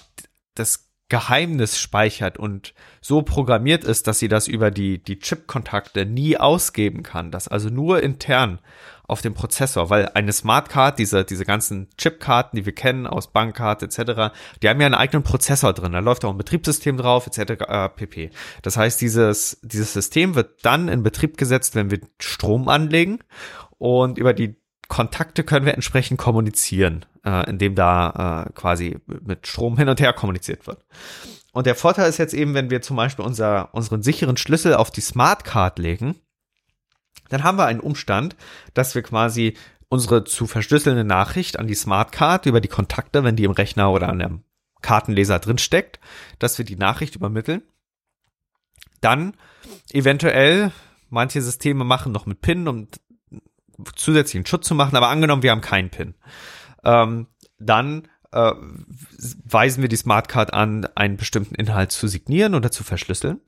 das 0.56 0.89
Geheimnis 1.10 1.78
speichert 1.78 2.39
und 2.39 2.74
so 3.02 3.24
programmiert 3.24 3.84
ist, 3.84 4.08
dass 4.08 4.20
sie 4.20 4.30
das 4.30 4.48
über 4.48 4.72
die, 4.72 5.04
die 5.04 5.20
Chip-Kontakte 5.20 6.06
nie 6.06 6.38
ausgeben 6.38 7.04
kann, 7.04 7.30
das 7.30 7.50
also 7.50 7.70
nur 7.70 8.02
intern 8.02 8.60
auf 9.06 9.22
dem 9.22 9.34
Prozessor, 9.34 9.89
weil 9.89 10.12
eine 10.13 10.32
Smartcard, 10.32 10.98
diese, 10.98 11.26
diese 11.26 11.44
ganzen 11.44 11.89
Chipkarten, 11.98 12.56
die 12.56 12.66
wir 12.66 12.74
kennen 12.74 13.06
aus 13.06 13.34
Bankkarte 13.34 13.86
etc., 13.86 14.34
die 14.62 14.70
haben 14.70 14.80
ja 14.80 14.86
einen 14.86 14.96
eigenen 14.96 15.24
Prozessor 15.24 15.74
drin, 15.74 15.92
da 15.92 16.00
läuft 16.00 16.24
auch 16.24 16.32
ein 16.32 16.38
Betriebssystem 16.38 16.96
drauf 16.96 17.28
etc. 17.28 17.63
Äh, 17.68 17.89
pp. 17.89 18.32
Das 18.62 18.78
heißt, 18.78 19.02
dieses, 19.02 19.60
dieses 19.62 19.92
System 19.92 20.36
wird 20.36 20.63
dann 20.66 20.88
in 20.88 21.04
Betrieb 21.04 21.36
gesetzt, 21.36 21.76
wenn 21.76 21.92
wir 21.92 22.00
Strom 22.18 22.70
anlegen 22.70 23.20
und 23.78 24.18
über 24.18 24.34
die 24.34 24.56
Kontakte 24.94 25.44
können 25.44 25.66
wir 25.66 25.74
entsprechend 25.74 26.20
kommunizieren, 26.20 27.04
äh, 27.26 27.50
indem 27.50 27.74
da 27.74 28.46
äh, 28.46 28.54
quasi 28.54 29.00
mit 29.08 29.48
Strom 29.48 29.76
hin 29.76 29.90
und 29.90 30.00
her 30.00 30.14
kommuniziert 30.14 30.68
wird. 30.68 30.86
Und 31.52 31.66
der 31.66 31.74
Vorteil 31.74 32.08
ist 32.08 32.20
jetzt 32.20 32.36
eben, 32.36 32.54
wenn 32.54 32.70
wir 32.70 32.84
zum 32.84 32.98
Beispiel 32.98 33.26
unser, 33.26 33.74
unseren 33.74 34.04
sicheren 34.04 34.38
Schlüssel 34.38 34.76
auf 34.76 34.92
die 34.92 35.02
Smartcard 35.02 35.80
legen, 35.80 36.16
dann 37.30 37.44
haben 37.44 37.58
wir 37.58 37.66
einen 37.66 37.80
Umstand, 37.80 38.36
dass 38.76 38.94
wir 38.94 39.02
quasi 39.02 39.58
unsere 39.90 40.26
zu 40.26 40.46
verschlüsselnde 40.46 41.04
Nachricht 41.04 41.58
an 41.58 41.66
die 41.66 41.74
Smartcard 41.74 42.46
über 42.46 42.62
die 42.62 42.68
Kontakte, 42.68 43.24
wenn 43.24 43.36
die 43.36 43.46
im 43.46 43.52
Rechner 43.52 43.92
oder 43.92 44.10
an 44.10 44.20
dem 44.20 44.44
Kartenleser 44.84 45.40
drin 45.40 45.58
steckt, 45.58 46.00
dass 46.38 46.60
wir 46.60 46.66
die 46.66 46.76
Nachricht 46.76 47.16
übermitteln. 47.16 47.64
Dann 49.02 49.34
eventuell 49.92 50.72
manche 51.10 51.42
Systeme 51.42 51.84
machen 51.84 52.12
noch 52.12 52.28
mit 52.28 52.42
PIN, 52.42 52.68
um 52.68 52.88
zusätzlichen 53.96 54.46
Schutz 54.46 54.68
zu 54.68 54.76
machen, 54.76 54.96
aber 54.96 55.10
angenommen, 55.10 55.44
wir 55.44 55.52
haben 55.52 55.62
keinen 55.62 55.90
PIN. 55.90 56.16
Ähm, 56.84 57.28
dann 57.60 58.08
äh, 58.32 58.52
weisen 59.46 59.82
wir 59.82 59.90
die 59.90 59.96
Smartcard 59.96 60.54
an, 60.54 60.88
einen 60.96 61.18
bestimmten 61.18 61.56
Inhalt 61.56 61.92
zu 61.92 62.08
signieren 62.08 62.56
oder 62.56 62.72
zu 62.72 62.84
verschlüsseln. 62.84 63.40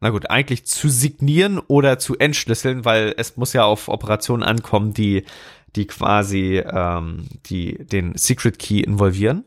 na 0.00 0.10
gut, 0.10 0.28
eigentlich 0.30 0.66
zu 0.66 0.88
signieren 0.88 1.58
oder 1.58 1.98
zu 1.98 2.18
entschlüsseln, 2.18 2.84
weil 2.84 3.14
es 3.16 3.36
muss 3.36 3.52
ja 3.54 3.64
auf 3.64 3.88
Operationen 3.88 4.42
ankommen, 4.42 4.92
die, 4.92 5.24
die 5.74 5.86
quasi 5.86 6.58
ähm, 6.58 7.28
die, 7.46 7.84
den 7.86 8.16
Secret 8.16 8.58
Key 8.58 8.80
involvieren. 8.80 9.44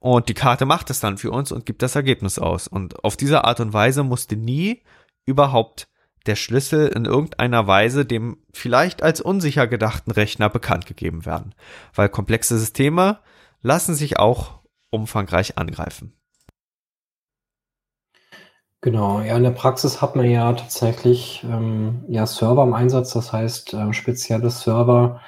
Und 0.00 0.28
die 0.28 0.34
Karte 0.34 0.64
macht 0.64 0.90
es 0.90 1.00
dann 1.00 1.18
für 1.18 1.32
uns 1.32 1.50
und 1.50 1.66
gibt 1.66 1.82
das 1.82 1.96
Ergebnis 1.96 2.38
aus. 2.38 2.68
Und 2.68 3.02
auf 3.04 3.16
diese 3.16 3.44
Art 3.44 3.58
und 3.60 3.72
Weise 3.72 4.04
musste 4.04 4.36
nie 4.36 4.82
überhaupt 5.26 5.88
der 6.28 6.36
Schlüssel 6.36 6.88
in 6.88 7.04
irgendeiner 7.04 7.66
Weise 7.66 8.04
dem 8.04 8.38
vielleicht 8.52 9.02
als 9.02 9.20
unsicher 9.20 9.66
gedachten 9.66 10.10
Rechner 10.10 10.48
bekannt 10.48 10.86
gegeben 10.86 11.26
werden. 11.26 11.54
Weil 11.94 12.08
komplexe 12.08 12.58
Systeme 12.58 13.18
lassen 13.62 13.94
sich 13.94 14.18
auch 14.18 14.60
umfangreich 14.90 15.58
angreifen. 15.58 16.12
Genau, 18.80 19.20
ja, 19.20 19.36
in 19.36 19.42
der 19.42 19.50
Praxis 19.50 20.00
hat 20.00 20.14
man 20.14 20.30
ja 20.30 20.52
tatsächlich 20.52 21.44
ähm, 21.44 22.04
ja 22.08 22.26
Server 22.26 22.62
im 22.62 22.74
Einsatz, 22.74 23.12
das 23.12 23.32
heißt 23.32 23.74
äh, 23.74 23.92
spezielle 23.92 24.50
Server, 24.50 25.20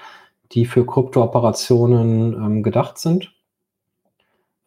die 0.52 0.66
für 0.66 0.86
Kryptooperationen 0.86 2.34
ähm, 2.34 2.62
gedacht 2.62 2.98
sind, 2.98 3.32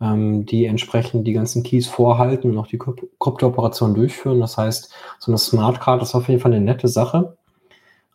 ähm, 0.04 0.46
die 0.46 0.66
entsprechend 0.66 1.26
die 1.26 1.34
ganzen 1.34 1.64
Keys 1.64 1.88
vorhalten 1.88 2.52
und 2.52 2.58
auch 2.58 2.68
die 2.68 2.78
Kryptooperationen 2.78 3.96
durchführen. 3.96 4.42
Das 4.42 4.58
heißt, 4.58 4.94
so 5.20 5.32
eine 5.32 5.38
Smartcard 5.38 6.02
ist 6.02 6.14
auf 6.14 6.28
jeden 6.28 6.42
Fall 6.42 6.54
eine 6.54 6.64
nette 6.64 6.90
Sache, 6.90 7.38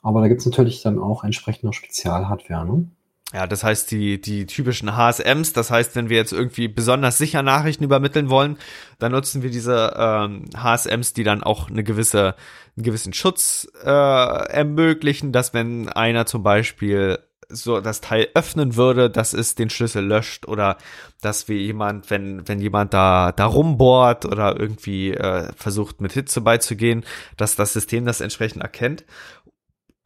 aber 0.02 0.20
da 0.20 0.28
gibt 0.28 0.40
es 0.40 0.46
natürlich 0.46 0.82
dann 0.82 0.98
auch 0.98 1.24
entsprechend 1.24 1.64
noch 1.64 1.72
Spezialhardware. 1.72 2.66
Ne? 2.66 2.88
Ja, 3.32 3.46
das 3.46 3.64
heißt 3.64 3.90
die, 3.90 4.20
die 4.20 4.46
typischen 4.46 4.96
HSMs, 4.96 5.52
das 5.52 5.70
heißt, 5.70 5.96
wenn 5.96 6.08
wir 6.08 6.16
jetzt 6.16 6.32
irgendwie 6.32 6.68
besonders 6.68 7.18
sicher 7.18 7.42
Nachrichten 7.42 7.84
übermitteln 7.84 8.30
wollen, 8.30 8.58
dann 8.98 9.12
nutzen 9.12 9.42
wir 9.42 9.50
diese 9.50 9.94
ähm, 9.96 10.44
HSMs, 10.56 11.12
die 11.12 11.24
dann 11.24 11.42
auch 11.42 11.70
eine 11.70 11.84
gewisse, 11.84 12.34
einen 12.76 12.84
gewissen 12.84 13.12
Schutz 13.12 13.68
äh, 13.84 13.88
ermöglichen, 13.88 15.32
dass 15.32 15.52
wenn 15.52 15.88
einer 15.88 16.24
zum 16.24 16.42
Beispiel 16.42 17.18
so 17.48 17.80
das 17.80 18.00
Teil 18.00 18.28
öffnen 18.34 18.76
würde, 18.76 19.08
dass 19.10 19.32
es 19.32 19.54
den 19.54 19.70
Schlüssel 19.70 20.04
löscht 20.04 20.46
oder 20.46 20.76
dass 21.20 21.48
wir 21.48 21.56
jemand, 21.56 22.10
wenn, 22.10 22.46
wenn 22.46 22.60
jemand 22.60 22.92
da, 22.92 23.32
da 23.32 23.46
rumbohrt 23.46 24.26
oder 24.26 24.58
irgendwie 24.58 25.12
äh, 25.12 25.50
versucht 25.56 26.00
mit 26.00 26.12
Hitze 26.12 26.40
beizugehen, 26.40 27.04
dass 27.36 27.56
das 27.56 27.72
System 27.72 28.04
das 28.04 28.20
entsprechend 28.20 28.62
erkennt 28.62 29.04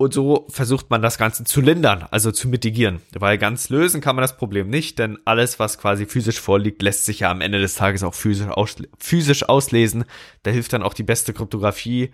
und 0.03 0.13
so 0.13 0.47
versucht 0.51 0.91
man 0.91 1.01
das 1.01 1.17
Ganze 1.17 1.45
zu 1.45 1.61
lindern, 1.61 2.07
also 2.11 2.33
zu 2.33 2.49
mitigieren. 2.49 3.01
Weil 3.13 3.39
ganz 3.39 3.69
lösen 3.69 4.01
kann 4.01 4.17
man 4.17 4.23
das 4.23 4.37
Problem 4.37 4.69
nicht, 4.69 4.99
denn 4.99 5.19
alles, 5.25 5.61
was 5.61 5.79
quasi 5.79 6.07
physisch 6.07 6.41
vorliegt, 6.41 6.83
lässt 6.83 7.05
sich 7.05 7.21
ja 7.21 7.31
am 7.31 7.41
Ende 7.41 7.61
des 7.61 7.77
Tages 7.77 8.03
auch 8.03 8.15
physisch, 8.15 8.49
aus 8.49 8.75
physisch 8.99 9.49
auslesen. 9.49 10.05
Da 10.43 10.51
hilft 10.51 10.73
dann 10.73 10.83
auch 10.83 10.95
die 10.95 11.05
beste 11.05 11.33
Kryptographie 11.33 12.11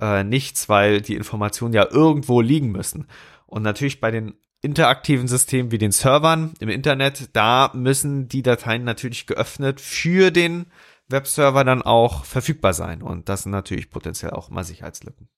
äh, 0.00 0.22
nichts, 0.22 0.68
weil 0.68 1.00
die 1.00 1.16
Informationen 1.16 1.74
ja 1.74 1.84
irgendwo 1.90 2.40
liegen 2.40 2.70
müssen. 2.70 3.08
Und 3.46 3.62
natürlich 3.62 4.00
bei 4.00 4.12
den 4.12 4.34
interaktiven 4.62 5.28
Systemen 5.28 5.72
wie 5.72 5.78
den 5.78 5.92
Servern 5.92 6.54
im 6.60 6.68
Internet, 6.68 7.30
da 7.34 7.70
müssen 7.74 8.28
die 8.28 8.42
Dateien 8.42 8.84
natürlich 8.84 9.26
geöffnet 9.26 9.80
für 9.80 10.30
den 10.30 10.66
Webserver 11.08 11.64
dann 11.64 11.82
auch 11.82 12.24
verfügbar 12.24 12.72
sein. 12.72 13.02
Und 13.02 13.28
das 13.28 13.42
sind 13.42 13.52
natürlich 13.52 13.90
potenziell 13.90 14.30
auch 14.30 14.50
mal 14.50 14.64
Sicherheitslücken. 14.64 15.28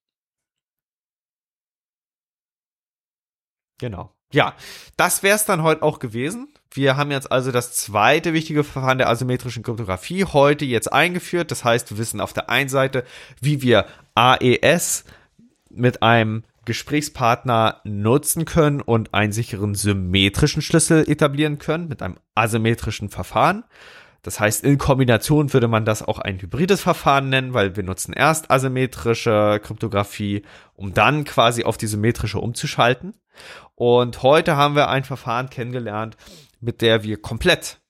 Genau. 3.78 4.14
Ja, 4.32 4.54
das 4.96 5.22
wäre 5.22 5.36
es 5.36 5.44
dann 5.44 5.62
heute 5.62 5.82
auch 5.82 5.98
gewesen. 5.98 6.48
Wir 6.70 6.96
haben 6.96 7.10
jetzt 7.10 7.30
also 7.30 7.52
das 7.52 7.74
zweite 7.74 8.32
wichtige 8.32 8.64
Verfahren 8.64 8.98
der 8.98 9.08
asymmetrischen 9.08 9.62
Kryptographie 9.62 10.24
heute 10.24 10.64
jetzt 10.64 10.92
eingeführt. 10.92 11.50
Das 11.50 11.64
heißt, 11.64 11.90
wir 11.90 11.98
wissen 11.98 12.20
auf 12.20 12.32
der 12.32 12.50
einen 12.50 12.68
Seite, 12.68 13.04
wie 13.40 13.62
wir 13.62 13.86
AES 14.14 15.04
mit 15.70 16.02
einem 16.02 16.44
Gesprächspartner 16.64 17.80
nutzen 17.84 18.44
können 18.44 18.80
und 18.80 19.14
einen 19.14 19.32
sicheren 19.32 19.74
symmetrischen 19.74 20.62
Schlüssel 20.62 21.08
etablieren 21.08 21.58
können 21.58 21.88
mit 21.88 22.02
einem 22.02 22.16
asymmetrischen 22.34 23.08
Verfahren. 23.08 23.64
Das 24.22 24.40
heißt, 24.40 24.64
in 24.64 24.78
Kombination 24.78 25.52
würde 25.52 25.68
man 25.68 25.84
das 25.84 26.02
auch 26.02 26.18
ein 26.18 26.40
hybrides 26.40 26.80
Verfahren 26.80 27.28
nennen, 27.28 27.52
weil 27.52 27.76
wir 27.76 27.82
nutzen 27.82 28.14
erst 28.14 28.50
asymmetrische 28.50 29.60
Kryptographie, 29.62 30.42
um 30.74 30.94
dann 30.94 31.24
quasi 31.24 31.64
auf 31.64 31.76
die 31.76 31.86
symmetrische 31.86 32.38
umzuschalten. 32.38 33.14
Und 33.74 34.22
heute 34.22 34.56
haben 34.56 34.76
wir 34.76 34.88
ein 34.88 35.04
Verfahren 35.04 35.50
kennengelernt, 35.50 36.16
mit 36.60 36.80
der 36.80 37.02
wir 37.02 37.20
komplett 37.20 37.80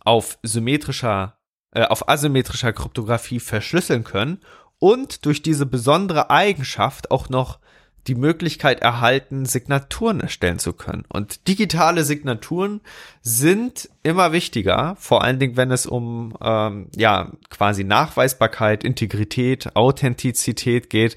auf 0.00 0.38
symmetrischer, 0.42 1.38
äh, 1.72 1.84
auf 1.84 2.08
asymmetrischer 2.08 2.72
Kryptographie 2.72 3.40
verschlüsseln 3.40 4.04
können 4.04 4.40
und 4.78 5.26
durch 5.26 5.42
diese 5.42 5.66
besondere 5.66 6.30
Eigenschaft 6.30 7.10
auch 7.10 7.28
noch 7.28 7.60
die 8.06 8.14
Möglichkeit 8.14 8.80
erhalten, 8.80 9.46
Signaturen 9.46 10.20
erstellen 10.20 10.58
zu 10.58 10.72
können. 10.72 11.04
Und 11.08 11.48
digitale 11.48 12.04
Signaturen 12.04 12.80
sind 13.20 13.88
immer 14.02 14.32
wichtiger, 14.32 14.96
vor 14.98 15.24
allen 15.24 15.38
Dingen, 15.38 15.56
wenn 15.56 15.70
es 15.70 15.86
um 15.86 16.36
ähm, 16.40 16.88
ja 16.94 17.32
quasi 17.50 17.84
Nachweisbarkeit, 17.84 18.84
Integrität, 18.84 19.74
Authentizität 19.74 20.88
geht 20.90 21.16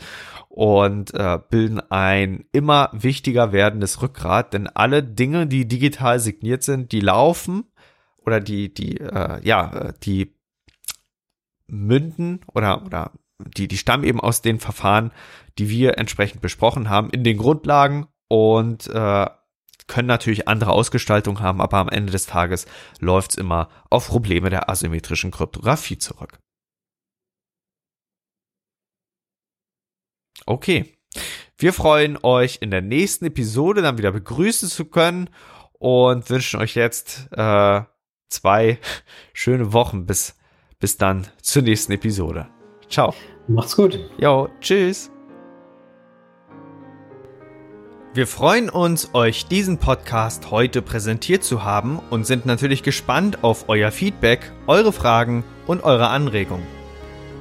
und 0.49 1.13
äh, 1.13 1.39
bilden 1.49 1.79
ein 1.91 2.45
immer 2.51 2.89
wichtiger 2.91 3.51
werdendes 3.51 4.01
Rückgrat, 4.01 4.53
denn 4.53 4.67
alle 4.67 5.03
Dinge, 5.03 5.47
die 5.47 5.67
digital 5.67 6.19
signiert 6.19 6.63
sind, 6.63 6.91
die 6.91 7.01
laufen 7.01 7.65
oder 8.25 8.39
die 8.39 8.73
die 8.73 8.97
äh, 8.97 9.39
ja 9.45 9.93
die 10.03 10.35
münden 11.67 12.41
oder 12.53 12.83
oder 12.83 13.11
die 13.39 13.67
die 13.67 13.77
stammen 13.77 14.03
eben 14.03 14.19
aus 14.19 14.41
den 14.41 14.59
Verfahren, 14.59 15.11
die 15.57 15.69
wir 15.69 15.97
entsprechend 15.97 16.41
besprochen 16.41 16.89
haben, 16.89 17.09
in 17.09 17.23
den 17.23 17.37
Grundlagen 17.37 18.07
und 18.27 18.87
äh, 18.87 19.27
können 19.87 20.07
natürlich 20.07 20.47
andere 20.47 20.71
Ausgestaltung 20.71 21.41
haben, 21.41 21.59
aber 21.59 21.77
am 21.77 21.89
Ende 21.89 22.11
des 22.11 22.27
Tages 22.27 22.65
läuft 22.99 23.31
es 23.31 23.37
immer 23.37 23.69
auf 23.89 24.07
Probleme 24.07 24.49
der 24.49 24.69
asymmetrischen 24.69 25.31
Kryptographie 25.31 25.97
zurück. 25.97 26.39
Okay. 30.45 30.95
Wir 31.57 31.73
freuen 31.73 32.17
euch 32.23 32.59
in 32.61 32.71
der 32.71 32.81
nächsten 32.81 33.25
Episode 33.25 33.81
dann 33.81 33.97
wieder 33.97 34.13
begrüßen 34.13 34.69
zu 34.69 34.85
können 34.85 35.29
und 35.73 36.29
wünschen 36.29 36.61
euch 36.61 36.75
jetzt 36.75 37.27
äh, 37.31 37.81
zwei 38.29 38.79
schöne 39.33 39.73
Wochen 39.73 40.05
bis, 40.05 40.37
bis 40.79 40.97
dann 40.97 41.27
zur 41.41 41.63
nächsten 41.63 41.91
Episode. 41.91 42.47
Ciao. 42.89 43.13
Macht's 43.47 43.75
gut. 43.75 43.99
Jo, 44.17 44.49
tschüss. 44.61 45.11
Wir 48.13 48.25
freuen 48.25 48.69
uns, 48.69 49.11
euch 49.13 49.45
diesen 49.45 49.77
Podcast 49.77 50.49
heute 50.49 50.81
präsentiert 50.81 51.43
zu 51.43 51.63
haben 51.63 51.99
und 52.09 52.25
sind 52.25 52.47
natürlich 52.47 52.81
gespannt 52.81 53.43
auf 53.43 53.69
euer 53.69 53.91
Feedback, 53.91 54.51
eure 54.65 54.91
Fragen 54.91 55.43
und 55.67 55.83
eure 55.83 56.07
Anregungen. 56.07 56.65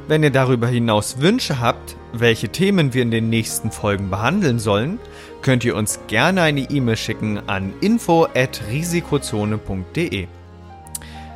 Wenn 0.09 0.23
ihr 0.23 0.29
darüber 0.31 0.69
hinaus 0.69 1.21
Wünsche 1.21 1.61
habt, 1.61 1.97
welche 2.13 2.51
Themen 2.51 2.93
wir 2.95 3.03
in 3.03 3.11
den 3.11 3.31
nächsten 3.31 3.71
Folgen 3.71 4.11
behandeln 4.11 4.59
sollen, 4.59 4.99
könnt 5.43 5.65
ihr 5.65 5.75
uns 5.75 6.01
gerne 6.07 6.43
eine 6.43 6.61
E-Mail 6.61 6.97
schicken 6.97 7.41
an 7.47 7.73
info@risikozone.de. 7.81 10.29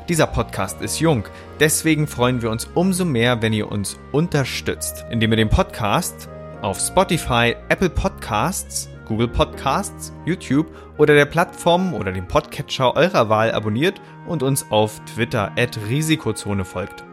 Dieser 0.09 0.27
Podcast 0.27 0.83
ist 0.83 0.99
jung, 0.99 1.25
deswegen 1.61 2.09
freuen 2.09 2.43
wir 2.43 2.51
uns 2.51 2.69
umso 2.75 3.05
mehr, 3.05 3.41
wenn 3.41 3.53
ihr 3.53 3.71
uns 3.71 3.99
unterstützt, 4.11 5.05
indem 5.11 5.31
ihr 5.31 5.37
den 5.37 5.49
Podcast 5.49 6.29
auf 6.61 6.81
Spotify, 6.81 7.55
Apple 7.69 7.89
Podcasts, 7.89 8.89
Google 9.07 9.29
Podcasts, 9.29 10.13
YouTube 10.27 10.67
oder 10.99 11.15
der 11.15 11.27
Plattform 11.27 11.95
oder 11.95 12.11
dem 12.11 12.27
Podcatcher 12.27 12.97
eurer 12.97 13.29
Wahl 13.29 13.53
abonniert 13.53 14.01
und 14.27 14.43
uns 14.43 14.67
auf 14.71 15.01
Twitter 15.05 15.53
at 15.57 15.79
Risikozone 15.89 16.65
folgt. 16.65 17.05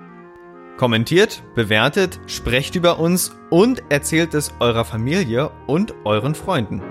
Kommentiert, 0.77 1.43
bewertet, 1.53 2.19
sprecht 2.25 2.75
über 2.75 2.99
uns 2.99 3.35
und 3.51 3.83
erzählt 3.89 4.33
es 4.33 4.51
eurer 4.59 4.85
Familie 4.85 5.51
und 5.67 5.93
euren 6.05 6.33
Freunden. 6.33 6.81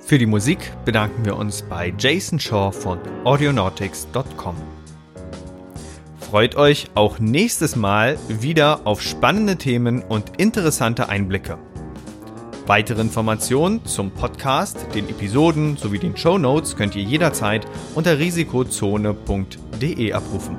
Für 0.00 0.18
die 0.18 0.26
Musik 0.26 0.72
bedanken 0.84 1.24
wir 1.24 1.36
uns 1.36 1.62
bei 1.62 1.94
Jason 1.96 2.38
Shaw 2.38 2.72
von 2.72 2.98
audionautics.com. 3.24 4.83
Freut 6.30 6.56
euch 6.56 6.88
auch 6.94 7.18
nächstes 7.18 7.76
Mal 7.76 8.18
wieder 8.28 8.86
auf 8.86 9.00
spannende 9.02 9.56
Themen 9.56 10.02
und 10.02 10.38
interessante 10.38 11.08
Einblicke. 11.08 11.58
Weitere 12.66 13.02
Informationen 13.02 13.84
zum 13.84 14.10
Podcast, 14.10 14.86
den 14.94 15.08
Episoden 15.08 15.76
sowie 15.76 15.98
den 15.98 16.16
Show 16.16 16.38
Notes 16.38 16.76
könnt 16.76 16.96
ihr 16.96 17.02
jederzeit 17.02 17.66
unter 17.94 18.18
risikozone.de 18.18 20.12
abrufen. 20.12 20.56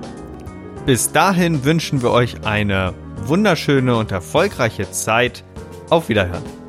Bis 0.86 1.12
dahin 1.12 1.66
wünschen 1.66 2.04
wir 2.04 2.12
euch 2.12 2.46
eine 2.46 2.94
wunderschöne 3.24 3.96
und 3.96 4.12
erfolgreiche 4.12 4.90
Zeit. 4.92 5.44
Auf 5.90 6.10
Wiederhören. 6.10 6.65